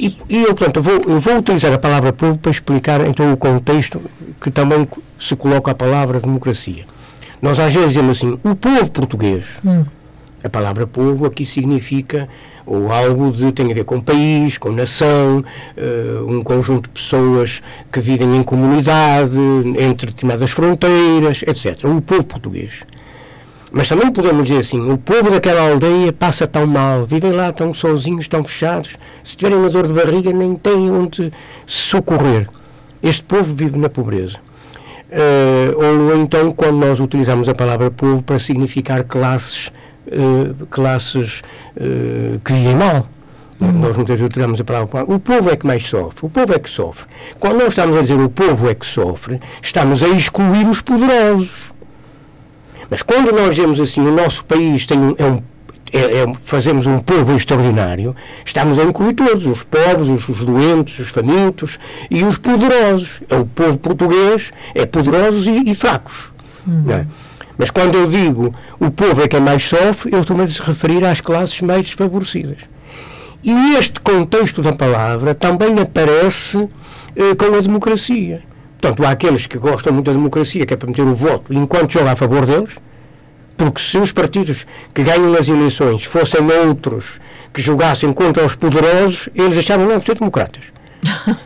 E, 0.00 0.16
e, 0.28 0.42
eu, 0.42 0.54
portanto, 0.54 0.80
vou, 0.80 0.94
eu 0.94 1.18
vou 1.18 1.36
utilizar 1.38 1.72
a 1.72 1.78
palavra 1.78 2.14
povo 2.14 2.38
para 2.38 2.50
explicar 2.50 3.06
então 3.06 3.30
o 3.30 3.36
contexto 3.36 4.00
que 4.40 4.50
também 4.50 4.88
se 5.20 5.36
coloca 5.36 5.70
a 5.70 5.74
palavra 5.74 6.18
democracia. 6.18 6.84
Nós 7.42 7.58
às 7.58 7.74
vezes 7.74 7.90
dizemos 7.90 8.18
assim, 8.18 8.38
o 8.42 8.54
povo 8.54 8.90
português. 8.90 9.44
Hum 9.62 9.84
a 10.42 10.48
palavra 10.48 10.86
povo 10.86 11.26
aqui 11.26 11.46
significa 11.46 12.28
ou 12.64 12.92
algo 12.92 13.32
de 13.32 13.52
tem 13.52 13.70
a 13.70 13.74
ver 13.74 13.84
com 13.84 14.00
país, 14.00 14.58
com 14.58 14.70
nação, 14.70 15.44
uh, 15.76 16.26
um 16.26 16.42
conjunto 16.42 16.84
de 16.84 16.90
pessoas 16.90 17.62
que 17.90 18.00
vivem 18.00 18.36
em 18.36 18.42
comunidade, 18.42 19.36
entre 19.78 20.08
determinadas 20.08 20.50
fronteiras, 20.50 21.42
etc. 21.42 21.84
O 21.84 22.00
povo 22.00 22.24
português. 22.24 22.84
Mas 23.72 23.88
também 23.88 24.12
podemos 24.12 24.46
dizer 24.46 24.60
assim, 24.60 24.90
o 24.90 24.98
povo 24.98 25.30
daquela 25.30 25.70
aldeia 25.70 26.12
passa 26.12 26.46
tão 26.46 26.66
mal, 26.66 27.06
vivem 27.06 27.32
lá 27.32 27.50
tão 27.52 27.72
sozinhos, 27.72 28.28
tão 28.28 28.44
fechados, 28.44 28.96
se 29.24 29.34
tiverem 29.34 29.58
uma 29.58 29.70
dor 29.70 29.86
de 29.86 29.94
barriga 29.94 30.30
nem 30.30 30.54
têm 30.54 30.90
onde 30.90 31.32
socorrer. 31.66 32.48
Este 33.02 33.24
povo 33.24 33.54
vive 33.54 33.78
na 33.78 33.88
pobreza. 33.88 34.36
Uh, 35.10 36.10
ou 36.10 36.16
então 36.16 36.52
quando 36.52 36.78
nós 36.78 36.98
utilizamos 36.98 37.46
a 37.46 37.54
palavra 37.54 37.90
povo 37.90 38.22
para 38.22 38.38
significar 38.38 39.04
classes 39.04 39.70
eh, 40.06 40.64
classes 40.70 41.42
uh, 41.76 42.38
que 42.44 42.52
vivem 42.52 42.76
mal. 42.76 43.06
Hum. 43.60 43.72
Nós 43.72 43.96
muitas 43.96 44.18
vezes 44.18 44.26
utilizamos 44.26 44.60
a 44.60 44.64
palavra 44.64 45.04
o 45.06 45.20
povo 45.20 45.50
é 45.50 45.56
que 45.56 45.66
mais 45.66 45.86
sofre, 45.86 46.26
o 46.26 46.30
povo 46.30 46.52
é 46.52 46.58
que 46.58 46.68
sofre. 46.68 47.06
Quando 47.38 47.58
nós 47.58 47.68
estamos 47.68 47.96
a 47.96 48.02
dizer 48.02 48.18
o 48.20 48.28
povo 48.28 48.68
é 48.68 48.74
que 48.74 48.86
sofre, 48.86 49.40
estamos 49.60 50.02
a 50.02 50.08
excluir 50.08 50.66
os 50.66 50.80
poderosos. 50.80 51.72
Mas 52.90 53.02
quando 53.02 53.32
nós 53.32 53.54
dizemos 53.56 53.80
assim, 53.80 54.00
o 54.00 54.10
nosso 54.10 54.44
país 54.44 54.84
tem 54.84 54.98
um, 54.98 55.14
é 55.16 55.24
um 55.24 55.42
é, 55.92 56.22
é, 56.22 56.34
fazemos 56.42 56.86
um 56.86 56.98
povo 56.98 57.36
extraordinário, 57.36 58.16
estamos 58.46 58.78
a 58.78 58.82
incluir 58.82 59.12
todos, 59.12 59.44
os 59.44 59.62
pobres, 59.62 60.08
os, 60.08 60.26
os, 60.26 60.42
doentes, 60.42 60.98
os 60.98 61.08
famintos 61.10 61.78
e 62.10 62.24
os 62.24 62.38
poderosos. 62.38 63.20
É 63.28 63.36
o 63.36 63.44
povo 63.44 63.78
português, 63.78 64.52
é 64.74 64.86
poderosos 64.86 65.46
e, 65.46 65.70
e 65.70 65.74
fracos. 65.74 66.32
Uhum. 66.66 67.06
É? 67.62 67.64
Mas 67.64 67.70
quando 67.70 67.96
eu 67.96 68.08
digo 68.08 68.52
o 68.80 68.90
povo 68.90 69.22
é 69.22 69.28
quem 69.28 69.40
mais 69.40 69.62
sofre, 69.62 70.12
eu 70.12 70.20
estou-me 70.20 70.42
a 70.42 70.46
referir 70.46 71.04
às 71.04 71.20
classes 71.20 71.60
mais 71.60 71.86
desfavorecidas. 71.86 72.58
E 73.44 73.76
este 73.76 74.00
contexto 74.00 74.60
da 74.60 74.72
palavra 74.72 75.34
também 75.34 75.78
aparece 75.78 76.68
eh, 77.14 77.34
com 77.36 77.54
a 77.56 77.60
democracia. 77.60 78.42
Portanto, 78.80 79.04
há 79.04 79.10
aqueles 79.10 79.46
que 79.46 79.58
gostam 79.58 79.92
muito 79.92 80.06
da 80.06 80.12
democracia, 80.12 80.66
que 80.66 80.74
é 80.74 80.76
para 80.76 80.88
meter 80.88 81.02
o 81.02 81.14
voto 81.14 81.52
enquanto 81.52 81.92
joga 81.92 82.12
a 82.12 82.16
favor 82.16 82.44
deles, 82.44 82.72
porque 83.56 83.80
se 83.80 83.98
os 83.98 84.10
partidos 84.10 84.66
que 84.92 85.04
ganham 85.04 85.32
as 85.34 85.48
eleições 85.48 86.04
fossem 86.04 86.40
outros 86.66 87.20
que 87.52 87.62
jogassem 87.62 88.12
contra 88.12 88.44
os 88.44 88.56
poderosos, 88.56 89.28
eles 89.34 89.56
achavam 89.56 89.86
não 89.86 90.02
ser 90.02 90.18
democratas. 90.18 90.64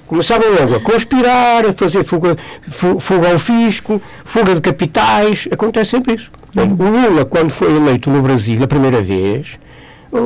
Começavam 0.06 0.48
logo 0.50 0.76
a 0.76 0.80
conspirar, 0.80 1.66
a 1.66 1.72
fazer 1.72 2.04
fuga, 2.04 2.36
fuga 2.68 3.32
ao 3.32 3.38
fisco, 3.38 4.00
fuga 4.24 4.54
de 4.54 4.60
capitais. 4.60 5.48
Acontece 5.50 5.92
sempre 5.92 6.14
isso. 6.14 6.30
O 6.56 6.84
Lula, 6.84 7.24
quando 7.24 7.50
foi 7.50 7.74
eleito 7.74 8.10
no 8.10 8.22
Brasil 8.22 8.62
a 8.62 8.66
primeira 8.66 9.02
vez, 9.02 9.58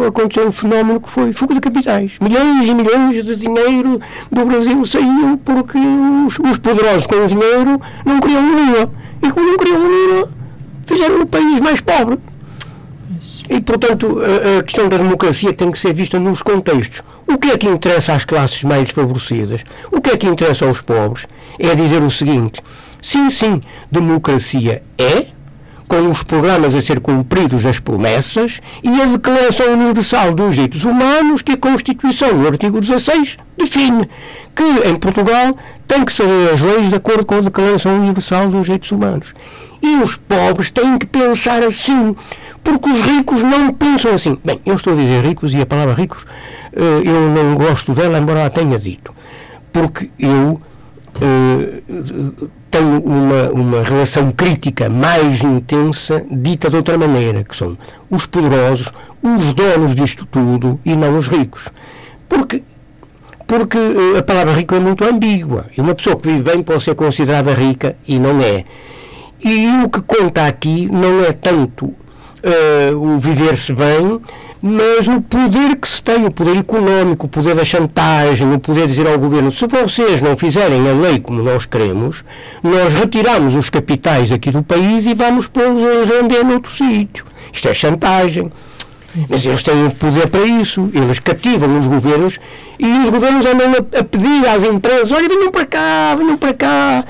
aconteceu 0.06 0.46
um 0.46 0.52
fenómeno 0.52 1.00
que 1.00 1.08
foi 1.08 1.32
fuga 1.32 1.54
de 1.54 1.60
capitais. 1.60 2.12
Milhões 2.20 2.66
e 2.66 2.74
milhões 2.74 3.24
de 3.24 3.36
dinheiro 3.36 4.00
do 4.30 4.44
Brasil 4.44 4.84
saíam 4.84 5.36
porque 5.38 5.78
os, 6.26 6.38
os 6.38 6.58
poderosos 6.58 7.06
com 7.06 7.16
o 7.16 7.26
dinheiro 7.26 7.80
não 8.04 8.20
queriam 8.20 8.44
o 8.44 8.66
Lula. 8.66 8.92
E 9.22 9.30
como 9.30 9.46
não 9.46 9.56
queriam 9.56 9.80
o 9.80 9.88
Lula, 9.88 10.28
fizeram 10.86 11.22
o 11.22 11.26
país 11.26 11.60
mais 11.60 11.80
pobre. 11.80 12.18
E, 13.50 13.60
portanto, 13.60 14.20
a, 14.22 14.60
a, 14.60 14.62
questão 14.62 14.88
da 14.88 14.96
democracia 14.96 15.52
tem 15.52 15.72
que 15.72 15.78
ser 15.78 15.92
vista 15.92 16.20
nos 16.20 16.40
contextos. 16.40 17.02
O 17.26 17.36
que 17.36 17.50
é 17.50 17.58
que 17.58 17.66
interessa 17.66 18.12
às 18.12 18.24
classes 18.24 18.62
mais 18.62 18.84
desfavorecidas? 18.84 19.62
O 19.90 20.00
que 20.00 20.10
é 20.10 20.16
que 20.16 20.28
interessa 20.28 20.66
aos 20.66 20.80
pobres? 20.80 21.26
É 21.58 21.74
dizer 21.74 22.00
o 22.00 22.10
seguinte: 22.10 22.62
sim, 23.02 23.28
sim, 23.28 23.60
democracia 23.90 24.84
é, 24.96 25.26
com 25.88 26.08
os 26.08 26.22
programas 26.22 26.72
a 26.76 26.80
ser 26.80 27.00
cumpridos 27.00 27.66
as 27.66 27.80
promessas 27.80 28.60
e 28.84 29.02
a 29.02 29.06
Declaração 29.06 29.72
Universal 29.72 30.32
dos 30.32 30.54
Direitos 30.54 30.84
Humanos 30.84 31.42
que 31.42 31.50
a 31.50 31.56
Constituição, 31.56 32.32
no 32.32 32.46
artigo 32.46 32.80
16, 32.80 33.36
define 33.58 34.08
que 34.54 34.88
em 34.88 34.94
Portugal 34.94 35.56
tem 35.88 36.04
que 36.04 36.12
ser 36.12 36.28
as 36.54 36.62
leis 36.62 36.90
de 36.90 36.94
acordo 36.94 37.26
com 37.26 37.34
a 37.34 37.40
Declaração 37.40 37.98
Universal 37.98 38.48
dos 38.48 38.66
Direitos 38.66 38.92
Humanos. 38.92 39.34
E 39.82 39.96
os 39.96 40.14
pobres 40.14 40.70
têm 40.70 40.98
que 40.98 41.06
pensar 41.06 41.64
assim, 41.64 42.14
porque 42.62 42.90
os 42.90 43.00
ricos 43.00 43.42
não 43.42 43.72
pensam 43.72 44.14
assim. 44.14 44.38
Bem, 44.44 44.60
eu 44.64 44.74
estou 44.74 44.92
a 44.92 44.96
dizer 44.96 45.24
ricos 45.24 45.52
e 45.52 45.60
a 45.60 45.66
palavra 45.66 45.94
ricos 45.94 46.24
eh, 46.72 47.02
eu 47.04 47.30
não 47.30 47.54
gosto 47.56 47.92
dela, 47.94 48.18
embora 48.18 48.46
a 48.46 48.50
tenha 48.50 48.78
dito, 48.78 49.12
porque 49.72 50.10
eu 50.18 50.60
uh, 51.16 52.50
tenho 52.70 53.00
uma, 53.00 53.50
uma 53.50 53.82
relação 53.82 54.30
crítica 54.30 54.88
mais 54.88 55.42
intensa, 55.42 56.24
dita 56.30 56.70
de 56.70 56.76
outra 56.76 56.96
maneira, 56.96 57.42
que 57.42 57.56
são 57.56 57.76
os 58.08 58.26
poderosos, 58.26 58.92
os 59.22 59.52
donos 59.52 59.94
disto 59.94 60.26
tudo 60.26 60.78
e 60.84 60.94
não 60.94 61.18
os 61.18 61.28
ricos. 61.28 61.68
Porque 62.28 62.62
porque 63.46 63.78
uh, 63.78 64.16
a 64.16 64.22
palavra 64.22 64.52
rico 64.52 64.76
é 64.76 64.78
muito 64.78 65.02
ambígua. 65.04 65.66
E 65.76 65.80
uma 65.80 65.92
pessoa 65.92 66.14
que 66.14 66.28
vive 66.28 66.42
bem 66.42 66.62
pode 66.62 66.84
ser 66.84 66.94
considerada 66.94 67.52
rica 67.52 67.96
e 68.06 68.16
não 68.16 68.40
é. 68.40 68.64
E 69.42 69.82
o 69.84 69.90
que 69.90 70.00
conta 70.02 70.46
aqui 70.46 70.86
não 70.86 71.24
é 71.24 71.32
tanto 71.32 71.92
uh, 72.44 72.96
o 72.96 73.18
viver-se 73.18 73.72
bem, 73.72 74.20
mas 74.62 75.09
o 75.09 75.20
poder 75.20 75.76
que 75.76 75.88
se 75.88 76.03
tem, 76.03 76.26
o 76.26 76.31
poder 76.31 76.57
económico, 76.57 77.26
o 77.26 77.29
poder 77.29 77.55
da 77.55 77.64
chantagem, 77.64 78.53
o 78.53 78.59
poder 78.59 78.83
de 78.83 78.88
dizer 78.88 79.09
ao 79.09 79.18
governo: 79.18 79.50
se 79.50 79.66
vocês 79.66 80.20
não 80.20 80.37
fizerem 80.37 80.88
a 80.88 80.92
lei 80.92 81.18
como 81.20 81.42
nós 81.42 81.64
queremos, 81.64 82.24
nós 82.62 82.92
retiramos 82.92 83.55
os 83.55 83.70
capitais 83.70 84.31
aqui 84.31 84.50
do 84.50 84.62
país 84.62 85.07
e 85.07 85.14
vamos 85.14 85.46
pô-los 85.46 85.83
a 85.83 86.05
render 86.05 86.44
noutro 86.44 86.70
sítio. 86.70 87.24
Isto 87.53 87.68
é 87.68 87.74
chantagem. 87.74 88.50
Mas 89.29 89.44
eles 89.44 89.61
têm 89.64 89.87
o 89.87 89.90
poder 89.90 90.29
para 90.29 90.42
isso, 90.42 90.88
eles 90.94 91.18
cativam 91.18 91.76
os 91.81 91.88
governos 91.88 92.38
e 92.79 92.87
os 92.87 93.09
governos 93.09 93.44
andam 93.44 93.72
a, 93.72 93.98
a 93.98 94.05
pedir 94.05 94.46
às 94.46 94.62
empresas: 94.62 95.11
olha, 95.11 95.29
venham 95.29 95.50
para 95.50 95.66
cá, 95.66 96.14
venham 96.16 96.37
para 96.37 96.55
cá. 96.55 97.05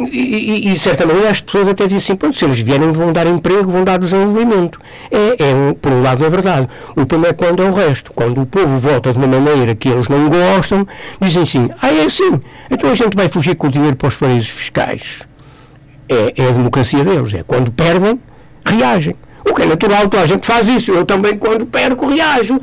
E, 0.00 0.68
e, 0.68 0.72
e, 0.72 0.78
certamente 0.78 1.26
as 1.26 1.40
pessoas 1.40 1.68
até 1.68 1.84
dizem 1.84 1.98
assim, 1.98 2.16
pronto, 2.16 2.38
se 2.38 2.44
eles 2.44 2.60
vierem 2.60 2.92
vão 2.92 3.12
dar 3.12 3.26
emprego, 3.26 3.70
vão 3.70 3.82
dar 3.82 3.98
desenvolvimento. 3.98 4.80
É, 5.10 5.42
é 5.42 5.72
por 5.80 5.90
um 5.90 6.02
lado 6.02 6.24
é 6.24 6.30
verdade. 6.30 6.68
O 6.90 7.04
problema 7.04 7.28
é 7.28 7.32
quando 7.32 7.62
é 7.62 7.68
o 7.68 7.74
resto. 7.74 8.12
Quando 8.12 8.40
o 8.40 8.46
povo 8.46 8.78
vota 8.78 9.12
de 9.12 9.18
uma 9.18 9.26
maneira 9.26 9.74
que 9.74 9.88
eles 9.88 10.08
não 10.08 10.28
gostam, 10.28 10.86
dizem 11.20 11.42
assim, 11.42 11.70
ah, 11.82 11.92
é 11.92 12.04
assim, 12.04 12.40
então 12.70 12.90
a 12.90 12.94
gente 12.94 13.16
vai 13.16 13.28
fugir 13.28 13.56
com 13.56 13.66
o 13.66 13.70
dinheiro 13.70 13.96
para 13.96 14.08
os 14.08 14.16
paraísos 14.16 14.50
fiscais. 14.50 15.26
É, 16.08 16.32
é 16.36 16.48
a 16.48 16.52
democracia 16.52 17.04
deles. 17.04 17.34
É 17.34 17.42
quando 17.42 17.72
perdem, 17.72 18.20
reagem. 18.64 19.16
O 19.44 19.54
que 19.54 19.62
é 19.62 19.66
natural, 19.66 20.08
toda 20.08 20.22
a 20.22 20.26
gente 20.26 20.46
faz 20.46 20.68
isso. 20.68 20.92
Eu 20.92 21.04
também, 21.04 21.36
quando 21.36 21.66
perco, 21.66 22.06
reajo. 22.08 22.60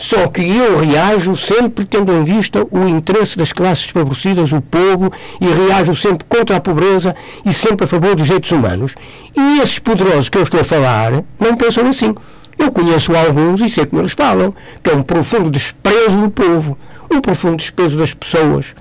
Só 0.00 0.28
que 0.28 0.40
eu 0.40 0.80
reajo 0.80 1.36
sempre 1.36 1.84
tendo 1.84 2.10
em 2.10 2.24
vista 2.24 2.66
o 2.70 2.88
interesse 2.88 3.36
das 3.36 3.52
classes 3.52 3.84
desfavorecidas, 3.84 4.50
o 4.50 4.62
povo, 4.62 5.12
e 5.38 5.44
reajo 5.44 5.94
sempre 5.94 6.24
contra 6.26 6.56
a 6.56 6.60
pobreza 6.60 7.14
e 7.44 7.52
sempre 7.52 7.84
a 7.84 7.86
favor 7.86 8.14
dos 8.14 8.24
direitos 8.24 8.50
humanos. 8.50 8.94
E 9.36 9.60
esses 9.60 9.78
poderosos 9.78 10.30
que 10.30 10.38
eu 10.38 10.42
estou 10.42 10.58
a 10.58 10.64
falar 10.64 11.22
não 11.38 11.54
pensam 11.54 11.86
assim. 11.86 12.14
Eu 12.58 12.72
conheço 12.72 13.14
alguns 13.14 13.60
e 13.60 13.68
sei 13.68 13.84
como 13.84 14.00
eles 14.00 14.12
falam, 14.12 14.54
que 14.82 14.88
é 14.88 14.94
um 14.94 15.02
profundo 15.02 15.50
desprezo 15.50 16.16
do 16.16 16.30
povo, 16.30 16.78
um 17.10 17.20
profundo 17.20 17.58
desprezo 17.58 17.98
das 17.98 18.14
pessoas, 18.14 18.74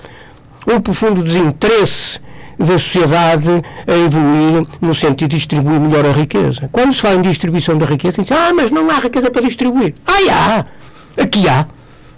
um 0.65 0.79
profundo 0.79 1.21
desinteresse 1.21 2.17
da 2.57 2.79
sociedade 2.79 3.61
a 3.85 3.93
evoluir 3.93 4.65
no 4.79 4.95
sentido 4.95 5.31
de 5.31 5.35
distribuir 5.35 5.81
melhor 5.81 6.05
a 6.05 6.13
riqueza. 6.13 6.69
Quando 6.71 6.93
se 6.93 7.01
fala 7.01 7.15
em 7.15 7.21
distribuição 7.21 7.77
da 7.77 7.85
riqueza, 7.85 8.21
diz 8.21 8.31
ah, 8.31 8.53
mas 8.53 8.71
não 8.71 8.89
há 8.89 8.99
riqueza 8.99 9.29
para 9.29 9.41
distribuir. 9.41 9.93
Ah, 10.07 10.19
há! 10.31 10.78
Aqui 11.17 11.47
há. 11.47 11.65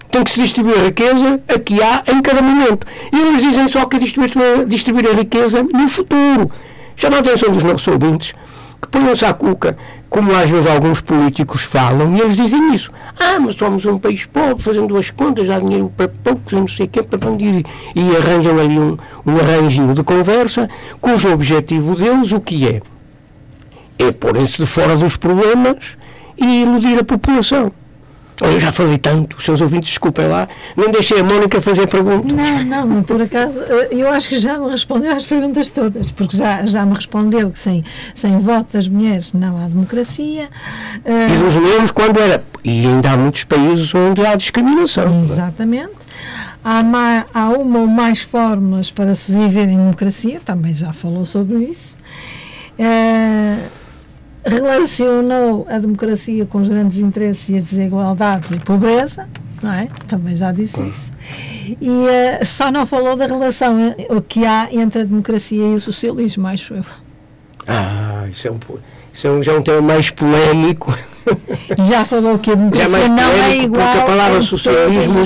Tem 0.10 0.24
que 0.24 0.32
se 0.32 0.42
distribuir 0.42 0.78
a 0.78 0.84
riqueza, 0.86 1.42
aqui 1.48 1.82
há, 1.82 2.04
em 2.12 2.22
cada 2.22 2.42
momento. 2.42 2.86
E 3.14 3.20
eles 3.20 3.42
dizem 3.42 3.68
só 3.68 3.86
que 3.86 3.98
distribuir, 3.98 4.66
distribuir 4.68 5.10
a 5.10 5.14
riqueza 5.14 5.64
no 5.64 5.88
futuro. 5.88 6.52
Chama 6.96 7.18
a 7.18 7.20
atenção 7.20 7.50
dos 7.50 7.64
nossos 7.64 7.88
ouvintes 7.88 8.34
que 8.82 8.88
ponham-se 8.88 9.24
à 9.24 9.34
cuca, 9.34 9.78
como 10.10 10.36
às 10.36 10.50
vezes 10.50 10.70
alguns 10.70 11.00
políticos 11.00 11.62
falam, 11.62 12.16
e 12.16 12.20
eles 12.20 12.36
dizem 12.36 12.74
isso. 12.74 12.92
Ah, 13.18 13.40
mas 13.40 13.56
somos 13.56 13.86
um 13.86 14.00
país 14.00 14.26
pobre, 14.26 14.62
fazendo 14.62 14.88
duas 14.88 15.12
contas, 15.12 15.48
dá 15.48 15.60
dinheiro 15.60 15.92
para 15.96 16.08
poucos, 16.08 16.52
não 16.52 16.68
sei 16.68 16.88
o 16.88 16.90
quê, 16.90 17.04
para 17.04 17.20
bandir. 17.20 17.64
E 17.96 18.16
arranjam 18.18 18.60
ali 18.60 18.80
um, 18.80 18.98
um 19.26 19.38
arranjinho 19.38 19.94
de 19.94 20.04
conversa, 20.04 20.68
cujo 21.00 21.32
objetivo 21.32 21.96
deles 21.96 22.32
o 22.32 22.42
que 22.42 22.68
é? 22.68 22.82
É 24.00 24.12
porem-se 24.12 24.58
de 24.58 24.66
fora 24.66 24.96
dos 24.96 25.16
problemas 25.16 25.96
e 26.38 26.64
iludir 26.64 26.98
a 27.00 27.04
população. 27.04 27.72
Eu 28.42 28.60
já 28.60 28.72
falei 28.72 28.98
tanto, 28.98 29.38
os 29.38 29.46
seus 29.46 29.62
ouvintes, 29.62 29.90
desculpem 29.90 30.28
lá, 30.28 30.50
não 30.76 30.90
deixei 30.90 31.20
a 31.20 31.24
Mónica 31.24 31.62
fazer 31.62 31.88
perguntas. 31.88 32.32
Não, 32.66 32.86
não, 32.86 33.04
por 33.04 33.22
acaso, 33.22 33.60
eh, 33.60 33.90
eu 33.92 34.10
acho 34.10 34.28
que 34.28 34.38
já 34.38 34.58
me 34.58 34.70
respondeu 34.70 35.16
às 35.16 35.26
perguntas 35.26 35.70
todas, 35.70 36.10
porque 36.10 36.36
já, 36.36 36.66
já 36.66 36.86
me 36.86 36.96
respondeu 36.96 37.52
que 37.52 37.60
sem, 37.60 37.84
sem 38.16 38.40
voto 38.40 38.74
das 38.74 38.88
mulheres 38.88 39.32
não 39.34 39.64
há 39.64 39.68
democracia. 39.68 40.50
E 41.06 41.44
dos 41.44 41.56
membros 41.56 41.92
quando 41.92 42.20
era. 42.20 42.44
E 42.64 42.86
ainda 42.86 43.12
há 43.12 43.18
muitos 43.18 43.44
países 43.44 43.94
onde 43.94 44.26
há 44.26 44.36
discriminação. 44.36 45.22
Exatamente. 45.22 46.02
Há, 46.64 46.84
mais, 46.84 47.26
há 47.34 47.50
uma 47.50 47.80
ou 47.80 47.88
mais 47.88 48.22
fórmulas 48.22 48.92
para 48.92 49.16
se 49.16 49.32
viver 49.32 49.68
em 49.68 49.78
democracia, 49.78 50.40
também 50.44 50.74
já 50.74 50.94
falou 50.94 51.26
sobre 51.26 51.58
isso. 51.60 51.98
Uh, 52.78 53.81
relacionou 54.46 55.66
a 55.70 55.78
democracia 55.78 56.46
com 56.46 56.60
os 56.60 56.68
grandes 56.68 57.00
interesses 57.00 57.50
e 57.50 57.58
as 57.58 57.64
desigualdades 57.64 58.50
e 58.52 58.60
pobreza, 58.60 59.28
não 59.62 59.72
é? 59.72 59.88
Também 60.08 60.36
já 60.36 60.52
disse 60.52 60.82
isso. 60.82 61.12
E 61.80 61.90
uh, 61.90 62.46
só 62.46 62.72
não 62.72 62.86
falou 62.86 63.16
da 63.16 63.28
relação 63.28 63.78
o 64.10 64.22
que 64.22 64.46
há 64.46 64.70
entre 64.72 65.02
a 65.02 65.06
democracia 65.06 65.68
e 65.68 65.76
o 65.76 65.80
socialismo, 65.80 66.48
acho 66.48 66.74
eu. 66.74 66.86
Ah, 67.68 68.26
isso 68.30 68.48
é 68.48 68.52
um, 68.52 68.58
isso 69.14 69.28
é 69.28 69.32
um, 69.32 69.44
já 69.44 69.52
é 69.52 69.56
um 69.56 69.62
tema 69.62 69.82
mais 69.82 70.10
polémico. 70.10 70.94
Já 71.86 72.04
falou 72.04 72.40
que 72.40 72.50
a 72.50 72.56
democracia 72.56 72.98
é 72.98 73.08
não 73.08 73.32
é 73.32 73.58
igual 73.58 73.86
porque 73.86 74.00
a 74.00 74.06
palavra 74.06 74.42
socialismo, 74.42 75.22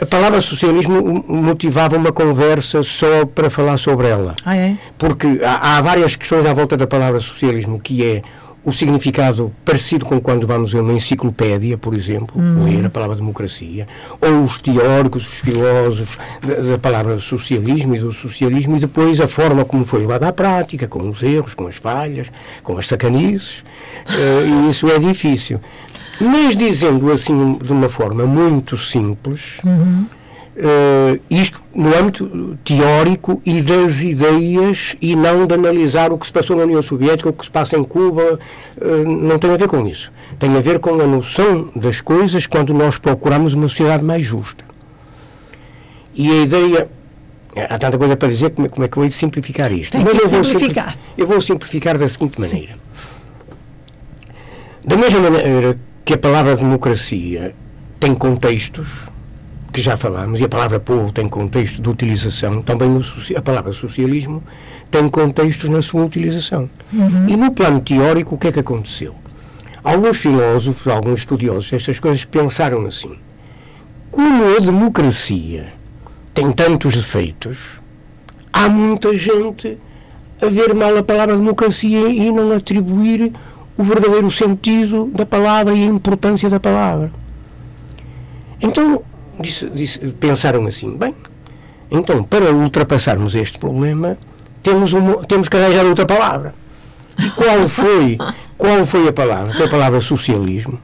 a 0.00 0.06
palavra 0.06 0.40
socialismo 0.40 1.24
motivava 1.28 1.96
uma 1.96 2.10
conversa 2.10 2.82
só 2.82 3.26
para 3.26 3.50
falar 3.50 3.76
sobre 3.76 4.08
ela. 4.08 4.34
Ah, 4.44 4.56
é? 4.56 4.78
Porque 4.96 5.40
há, 5.44 5.76
há 5.76 5.80
várias 5.82 6.16
questões 6.16 6.46
à 6.46 6.54
volta 6.54 6.74
da 6.74 6.86
palavra 6.86 7.20
socialismo, 7.20 7.78
que 7.78 8.02
é 8.02 8.22
o 8.66 8.72
significado 8.72 9.52
parecido 9.64 10.04
com 10.04 10.20
quando 10.20 10.44
vamos 10.44 10.74
a 10.74 10.80
uma 10.80 10.92
enciclopédia, 10.92 11.78
por 11.78 11.94
exemplo, 11.94 12.36
hum. 12.36 12.64
ler 12.64 12.84
a 12.84 12.90
palavra 12.90 13.14
democracia, 13.14 13.86
ou 14.20 14.42
os 14.42 14.58
teóricos, 14.58 15.24
os 15.24 15.38
filósofos 15.38 16.18
da, 16.44 16.72
da, 16.72 16.78
palavra 16.78 17.20
socialismo 17.20 17.94
e 17.94 18.00
do 18.00 18.10
socialismo, 18.10 18.76
e 18.76 18.80
depois 18.80 19.20
a 19.20 19.28
forma 19.28 19.64
como 19.64 19.84
foi 19.84 20.00
levada 20.00 20.26
à 20.26 20.32
prática, 20.32 20.88
com 20.88 21.08
os 21.08 21.22
erros, 21.22 21.54
com 21.54 21.68
as 21.68 21.76
falhas, 21.76 22.26
com 22.64 22.76
as 22.76 22.88
sacanices, 22.88 23.60
uh, 24.08 24.66
e 24.66 24.68
isso 24.68 24.88
é 24.88 24.98
difícil. 24.98 25.60
Mas 26.20 26.56
dizendo 26.56 27.12
assim 27.12 27.58
de 27.62 27.72
uma 27.72 27.88
forma 27.88 28.26
muito 28.26 28.76
simples, 28.76 29.58
uhum. 29.64 30.06
Uh, 30.58 31.20
isto 31.28 31.60
no 31.74 31.94
âmbito 31.94 32.58
teórico 32.64 33.42
e 33.44 33.60
das 33.60 34.02
ideias 34.02 34.96
e 35.02 35.14
não 35.14 35.46
de 35.46 35.52
analisar 35.52 36.10
o 36.10 36.16
que 36.16 36.24
se 36.24 36.32
passou 36.32 36.56
na 36.56 36.62
União 36.62 36.80
Soviética, 36.80 37.28
o 37.28 37.32
que 37.32 37.44
se 37.44 37.50
passa 37.50 37.76
em 37.76 37.84
Cuba, 37.84 38.40
uh, 38.80 39.04
não 39.06 39.38
tem 39.38 39.50
a 39.50 39.56
ver 39.58 39.68
com 39.68 39.86
isso. 39.86 40.10
Tem 40.38 40.56
a 40.56 40.60
ver 40.60 40.78
com 40.78 40.98
a 40.98 41.06
noção 41.06 41.70
das 41.76 42.00
coisas 42.00 42.46
quando 42.46 42.72
nós 42.72 42.96
procuramos 42.96 43.52
uma 43.52 43.68
sociedade 43.68 44.02
mais 44.02 44.24
justa. 44.24 44.64
E 46.14 46.30
a 46.30 46.42
ideia. 46.42 46.88
Há 47.54 47.78
tanta 47.78 47.98
coisa 47.98 48.16
para 48.16 48.28
dizer, 48.28 48.50
como 48.50 48.66
é, 48.66 48.70
como 48.70 48.84
é 48.84 48.88
que 48.88 48.96
eu 48.96 49.02
hei 49.02 49.08
de 49.10 49.14
simplificar 49.14 49.72
isto? 49.72 49.92
Tem 49.92 50.04
Mas 50.04 50.18
eu 50.18 50.28
vou, 50.28 50.44
simplificar. 50.44 50.96
eu 51.16 51.26
vou 51.26 51.40
simplificar 51.40 51.98
da 51.98 52.08
seguinte 52.08 52.40
maneira. 52.40 52.72
Sim. 52.72 52.78
Da 54.84 54.96
mesma 54.96 55.20
maneira 55.20 55.78
que 56.04 56.14
a 56.14 56.18
palavra 56.18 56.54
democracia 56.54 57.54
tem 57.98 58.14
contextos, 58.14 59.08
que 59.76 59.82
já 59.82 59.94
falámos, 59.94 60.40
e 60.40 60.44
a 60.44 60.48
palavra 60.48 60.80
povo 60.80 61.12
tem 61.12 61.28
contexto 61.28 61.82
de 61.82 61.88
utilização, 61.90 62.62
também 62.62 62.88
no, 62.88 63.02
a 63.36 63.42
palavra 63.42 63.74
socialismo 63.74 64.42
tem 64.90 65.06
contextos 65.06 65.68
na 65.68 65.82
sua 65.82 66.02
utilização. 66.02 66.70
Uhum. 66.90 67.28
E 67.28 67.36
no 67.36 67.52
plano 67.52 67.82
teórico, 67.82 68.36
o 68.36 68.38
que 68.38 68.46
é 68.46 68.52
que 68.52 68.60
aconteceu? 68.60 69.14
Alguns 69.84 70.16
filósofos, 70.16 70.90
alguns 70.90 71.18
estudiosos 71.18 71.70
destas 71.70 72.00
coisas 72.00 72.24
pensaram 72.24 72.86
assim: 72.86 73.18
como 74.10 74.44
a 74.56 74.60
democracia 74.60 75.74
tem 76.32 76.50
tantos 76.52 76.96
defeitos, 76.96 77.58
há 78.50 78.70
muita 78.70 79.14
gente 79.14 79.76
a 80.40 80.46
ver 80.46 80.74
mal 80.74 80.96
a 80.96 81.02
palavra 81.02 81.36
democracia 81.36 82.08
e 82.08 82.32
não 82.32 82.50
atribuir 82.50 83.30
o 83.76 83.82
verdadeiro 83.82 84.30
sentido 84.30 85.10
da 85.14 85.26
palavra 85.26 85.74
e 85.74 85.82
a 85.82 85.86
importância 85.86 86.48
da 86.48 86.58
palavra. 86.58 87.12
Então, 88.58 89.02
disse, 89.40 89.68
disse, 89.70 89.98
pensaram 89.98 90.66
assim, 90.66 90.96
bem, 90.96 91.14
então, 91.90 92.22
para 92.22 92.52
ultrapassarmos 92.52 93.34
este 93.34 93.58
problema, 93.58 94.18
temos, 94.62 94.92
uma, 94.92 95.24
temos 95.24 95.48
que 95.48 95.56
arranjar 95.56 95.86
outra 95.86 96.04
palavra. 96.04 96.54
E 97.18 97.30
qual 97.30 97.68
foi, 97.68 98.18
qual 98.58 98.84
foi 98.86 99.08
a 99.08 99.12
palavra? 99.12 99.54
Foi 99.54 99.66
a 99.66 99.70
palavra 99.70 100.00
socialismo. 100.00 100.80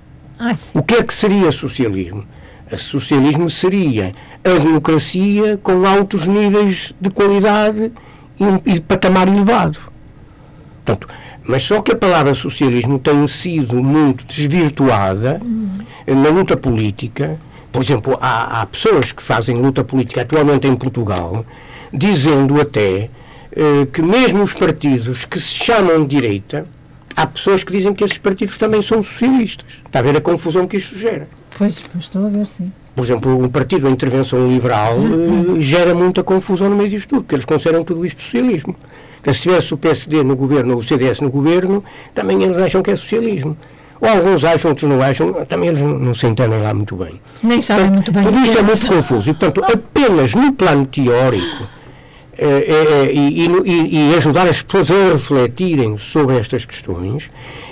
O 0.74 0.82
que 0.82 0.94
é 0.94 1.02
que 1.02 1.14
seria 1.14 1.52
socialismo? 1.52 2.24
A 2.70 2.76
socialismo 2.76 3.48
seria 3.48 4.12
a 4.44 4.58
democracia 4.58 5.58
com 5.62 5.86
altos 5.86 6.26
níveis 6.26 6.92
de 7.00 7.10
qualidade 7.10 7.92
e, 8.66 8.80
patamar 8.80 9.28
elevado. 9.28 9.78
Portanto, 10.84 11.06
mas 11.44 11.62
só 11.62 11.80
que 11.80 11.92
a 11.92 11.96
palavra 11.96 12.34
socialismo 12.34 12.98
tem 12.98 13.26
sido 13.28 13.82
muito 13.82 14.24
desvirtuada 14.26 15.40
uhum. 15.42 16.22
na 16.22 16.28
luta 16.30 16.56
política. 16.56 17.38
Por 17.72 17.82
exemplo, 17.82 18.18
há, 18.20 18.60
há, 18.60 18.66
pessoas 18.66 19.12
que 19.12 19.22
fazem 19.22 19.56
luta 19.56 19.82
política 19.82 20.20
atualmente 20.20 20.68
em 20.68 20.76
Portugal, 20.76 21.44
dizendo 21.90 22.60
até 22.60 23.08
eh, 23.50 23.86
que 23.90 24.02
mesmo 24.02 24.42
os 24.42 24.52
partidos 24.52 25.24
que 25.24 25.40
se 25.40 25.54
chamam 25.54 26.02
de 26.02 26.08
direita, 26.08 26.66
há 27.16 27.26
pessoas 27.26 27.64
que 27.64 27.72
dizem 27.72 27.94
que 27.94 28.04
esses 28.04 28.18
partidos 28.18 28.58
também 28.58 28.82
são 28.82 29.02
socialistas. 29.02 29.66
Está 29.86 30.00
a 30.00 30.02
ver 30.02 30.16
a 30.16 30.20
confusão 30.20 30.66
que 30.66 30.76
isto 30.76 30.98
gera. 30.98 31.26
Pois, 31.56 31.82
estou 31.98 32.26
a 32.26 32.28
ver, 32.28 32.46
sim. 32.46 32.70
Por 32.94 33.04
exemplo, 33.04 33.42
um 33.42 33.48
partido 33.48 33.86
de 33.86 33.92
intervenção 33.92 34.46
liberal 34.46 34.96
uhum. 34.96 35.56
eh, 35.58 35.62
gera 35.62 35.94
muita 35.94 36.22
confusão 36.22 36.68
no 36.68 36.76
meio 36.76 36.90
disto 36.90 37.08
tudo, 37.08 37.22
porque 37.22 37.36
eles 37.36 37.46
consideram 37.46 37.82
tudo 37.84 38.04
isto 38.04 38.20
socialismo. 38.20 38.76
Que 39.22 39.32
se 39.32 39.42
tivesse 39.42 39.72
o 39.72 39.78
PSD 39.78 40.22
no 40.22 40.36
governo 40.36 40.74
ou 40.74 40.80
o 40.80 40.82
CDS 40.82 41.20
no 41.20 41.30
governo, 41.30 41.82
também 42.14 42.42
eles 42.42 42.58
acham 42.58 42.82
que 42.82 42.90
é 42.90 42.96
socialismo. 42.96 43.56
Ou 44.02 44.08
alguns 44.08 44.42
acham, 44.42 44.72
outros 44.72 44.90
não 44.90 45.00
acham, 45.00 45.32
também 45.46 45.68
eles 45.68 45.80
não, 45.80 45.96
não 45.96 46.12
se 46.12 46.26
entendem 46.26 46.60
lá 46.60 46.74
muito 46.74 46.96
bem. 46.96 47.20
Nem 47.40 47.60
sabem 47.60 47.88
muito 47.88 48.10
bem. 48.10 48.24
Tudo 48.24 48.38
isto 48.40 48.58
é 48.58 48.62
muito 48.62 48.86
confuso. 48.88 49.30
E, 49.30 49.32
portanto, 49.32 49.64
apenas 49.64 50.34
no 50.34 50.52
plano 50.54 50.84
teórico 50.86 51.68
é, 52.36 52.46
é, 52.46 53.12
e, 53.12 53.46
e, 53.46 54.10
e, 54.10 54.14
ajudar 54.16 54.48
as 54.48 54.60
pessoas 54.60 54.90
a 54.90 55.12
refletirem 55.12 55.98
sobre 55.98 56.36
estas 56.36 56.64
questões, 56.64 57.30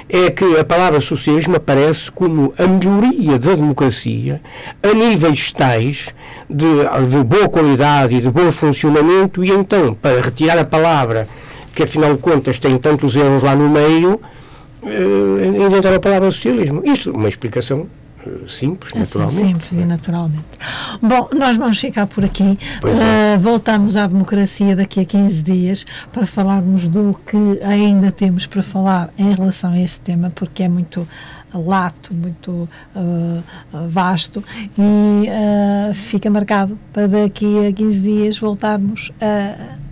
é 0.09 0.31
que 0.31 0.57
a 0.57 0.64
palavra 0.64 1.01
socialismo 1.01 1.57
aparece 1.57 2.12
como 2.12 2.53
a 2.57 2.64
melhoria 2.64 3.37
da 3.37 3.53
democracia 3.53 4.40
a 4.81 4.95
níveis 4.95 5.51
tais 5.51 6.14
de, 6.49 6.66
de 7.09 7.25
boa 7.25 7.49
qualidade 7.49 8.14
e 8.14 8.21
de 8.21 8.31
bom 8.31 8.53
funcionamento, 8.53 9.45
e 9.45 9.51
então, 9.51 9.95
para 9.95 10.21
retirar 10.21 10.59
a 10.59 10.64
palavra, 10.64 11.27
que 11.75 11.83
afinal 11.83 12.14
de 12.14 12.21
contas 12.21 12.61
tem 12.61 12.79
tantos 12.79 13.16
erros 13.16 13.43
lá 13.43 13.57
no 13.57 13.69
meio, 13.69 14.21
uh, 14.83 15.66
inventar 15.66 15.95
a 15.95 16.01
palavra 16.01 16.31
socialismo. 16.31 16.83
Isto 16.85 17.11
é 17.11 17.12
uma 17.12 17.29
explicação 17.29 17.88
simples, 18.47 18.93
assim, 18.93 18.99
naturalmente. 18.99 19.47
Simples 19.47 19.73
e 19.73 19.87
naturalmente. 19.87 20.45
Bom, 21.01 21.29
nós 21.33 21.57
vamos 21.57 21.79
ficar 21.79 22.07
por 22.07 22.25
aqui. 22.25 22.59
É. 22.85 23.37
Uh, 23.37 23.40
voltamos 23.40 23.97
à 23.97 24.07
democracia 24.07 24.77
daqui 24.77 25.01
a 25.01 25.05
15 25.05 25.43
dias 25.43 25.87
para 26.12 26.27
falarmos 26.27 26.88
do 26.88 27.19
que 27.27 27.37
ainda 27.62 28.11
temos 28.11 28.47
para 28.47 28.62
falar 28.62 29.11
em 29.19 29.33
relação 29.33 29.73
a 29.73 29.81
este 29.81 30.01
tema, 30.01 30.31
porque 30.35 30.62
é 30.62 30.69
muito 30.69 31.09
lato, 31.53 32.14
muito 32.14 32.69
uh, 32.95 33.43
vasto 33.88 34.45
e 34.79 35.29
uh, 35.29 35.95
fica 35.95 36.31
marcado 36.31 36.79
para 36.93 37.09
daqui 37.09 37.66
a 37.66 37.73
15 37.73 38.01
dias 38.01 38.38
voltarmos 38.38 39.12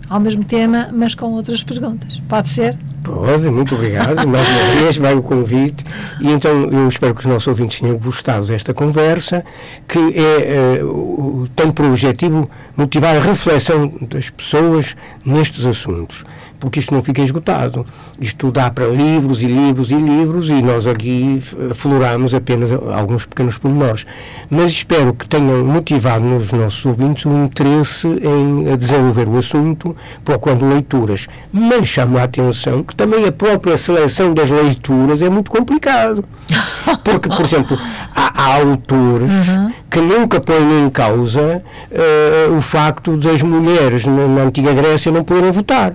ao 0.09 0.19
mesmo 0.19 0.43
tema, 0.43 0.89
mas 0.91 1.13
com 1.13 1.27
outras 1.33 1.63
perguntas. 1.63 2.21
Pode 2.27 2.49
ser? 2.49 2.77
Rosa, 3.07 3.51
muito 3.51 3.75
obrigado. 3.75 4.27
Mais 4.27 4.47
uma 4.47 4.81
vez 4.81 4.97
vai 4.97 5.15
o 5.15 5.21
convite. 5.21 5.83
E 6.19 6.31
então 6.31 6.69
eu 6.71 6.87
espero 6.87 7.13
que 7.13 7.21
os 7.21 7.25
nossos 7.25 7.47
ouvintes 7.47 7.79
tenham 7.79 7.97
gostado 7.97 8.45
desta 8.45 8.73
conversa, 8.73 9.43
que 9.87 9.99
é, 9.99 10.83
uh, 10.83 11.47
tem 11.55 11.71
por 11.71 11.85
objetivo 11.85 12.49
motivar 12.75 13.15
a 13.15 13.19
reflexão 13.19 13.91
das 14.01 14.29
pessoas 14.29 14.95
nestes 15.25 15.65
assuntos 15.65 16.23
porque 16.59 16.79
isto 16.79 16.93
não 16.93 17.01
fica 17.01 17.21
esgotado. 17.21 17.85
Isto 18.19 18.51
dá 18.51 18.69
para 18.69 18.85
livros 18.85 19.41
e 19.41 19.47
livros 19.47 19.91
e 19.91 19.95
livros 19.95 20.49
e 20.49 20.61
nós 20.61 20.85
aqui 20.85 21.41
afloramos 21.71 22.33
apenas 22.33 22.71
alguns 22.71 23.25
pequenos 23.25 23.57
pormenores. 23.57 24.05
Mas 24.49 24.71
espero 24.71 25.13
que 25.13 25.27
tenham 25.27 25.63
motivado 25.63 26.23
nos 26.25 26.51
nossos 26.51 26.85
ouvintes 26.85 27.25
o 27.25 27.31
interesse 27.45 28.07
em 28.07 28.75
desenvolver 28.77 29.27
o 29.27 29.37
assunto, 29.37 29.95
procurando 30.23 30.67
leituras. 30.67 31.27
Mas 31.51 31.87
chamo 31.87 32.17
a 32.17 32.23
atenção 32.23 32.83
que 32.83 32.95
também 32.95 33.25
a 33.25 33.31
própria 33.31 33.77
seleção 33.77 34.33
das 34.33 34.49
leituras 34.49 35.21
é 35.21 35.29
muito 35.29 35.49
complicado. 35.49 36.25
Porque, 37.03 37.29
por 37.29 37.45
exemplo, 37.45 37.77
há, 38.13 38.43
há 38.43 38.55
autores 38.55 39.31
uhum. 39.47 39.71
que 39.89 40.01
nunca 40.01 40.39
põem 40.41 40.85
em 40.85 40.89
causa 40.89 41.63
uh, 41.91 42.57
o 42.57 42.61
facto 42.61 43.15
das 43.15 43.41
mulheres 43.41 44.05
na, 44.05 44.27
na 44.27 44.41
antiga 44.43 44.73
Grécia 44.73 45.11
não 45.11 45.23
poderem 45.23 45.51
votar 45.51 45.93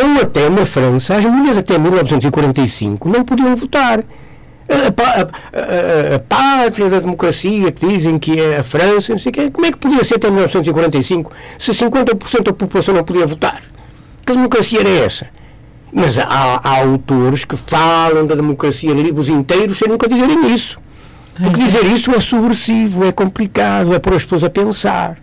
ou 0.00 0.22
até 0.22 0.48
na 0.48 0.64
França, 0.64 1.16
as 1.16 1.24
mulheres 1.24 1.58
até 1.58 1.76
1945 1.78 3.08
não 3.08 3.24
podiam 3.24 3.54
votar. 3.56 4.04
A, 4.68 4.74
a, 4.74 6.12
a, 6.12 6.16
a, 6.16 6.18
pátria 6.18 6.90
da 6.90 6.98
democracia 6.98 7.72
que 7.72 7.86
dizem 7.86 8.18
que 8.18 8.38
é 8.38 8.58
a 8.58 8.62
França, 8.62 9.12
não 9.12 9.18
sei 9.18 9.32
quê, 9.32 9.50
como 9.50 9.66
é 9.66 9.72
que 9.72 9.78
podia 9.78 10.04
ser 10.04 10.16
até 10.16 10.28
1945 10.28 11.32
se 11.58 11.72
50% 11.72 12.42
da 12.42 12.52
população 12.52 12.94
não 12.94 13.02
podia 13.02 13.26
votar? 13.26 13.62
Que 14.24 14.32
democracia 14.34 14.80
era 14.80 14.90
essa? 14.90 15.26
Mas 15.90 16.18
há, 16.18 16.60
há 16.62 16.80
autores 16.80 17.46
que 17.46 17.56
falam 17.56 18.26
da 18.26 18.34
democracia 18.34 18.92
livros 18.92 19.30
inteiros 19.30 19.78
sem 19.78 19.88
nunca 19.88 20.06
dizerem 20.06 20.54
isso. 20.54 20.78
Porque 21.42 21.62
dizer 21.62 21.86
isso 21.86 22.10
é 22.10 22.20
subversivo, 22.20 23.04
é 23.04 23.12
complicado, 23.12 23.94
é 23.94 23.98
pôr 23.98 24.14
as 24.14 24.24
pessoas 24.24 24.44
a 24.44 24.50
pensar. 24.50 25.16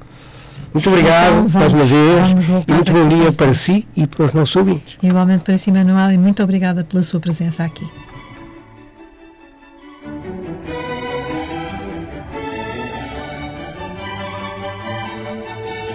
Muito 0.76 0.90
obrigado 0.90 1.46
então, 1.48 1.62
mais 1.62 1.72
uma 1.72 1.86
vez 1.86 2.30
e 2.68 2.74
muito 2.74 2.92
bom 2.92 3.08
dia 3.08 3.32
para 3.32 3.54
si 3.54 3.88
e 3.96 4.06
para 4.06 4.26
os 4.26 4.34
nossos 4.34 4.54
ouvintes. 4.58 4.98
Igualmente 5.02 5.46
para 5.46 5.58
si, 5.58 5.72
Manuel, 5.72 6.12
e 6.12 6.18
muito 6.18 6.44
obrigada 6.44 6.84
pela 6.84 7.02
sua 7.02 7.18
presença 7.18 7.64
aqui. 7.64 7.88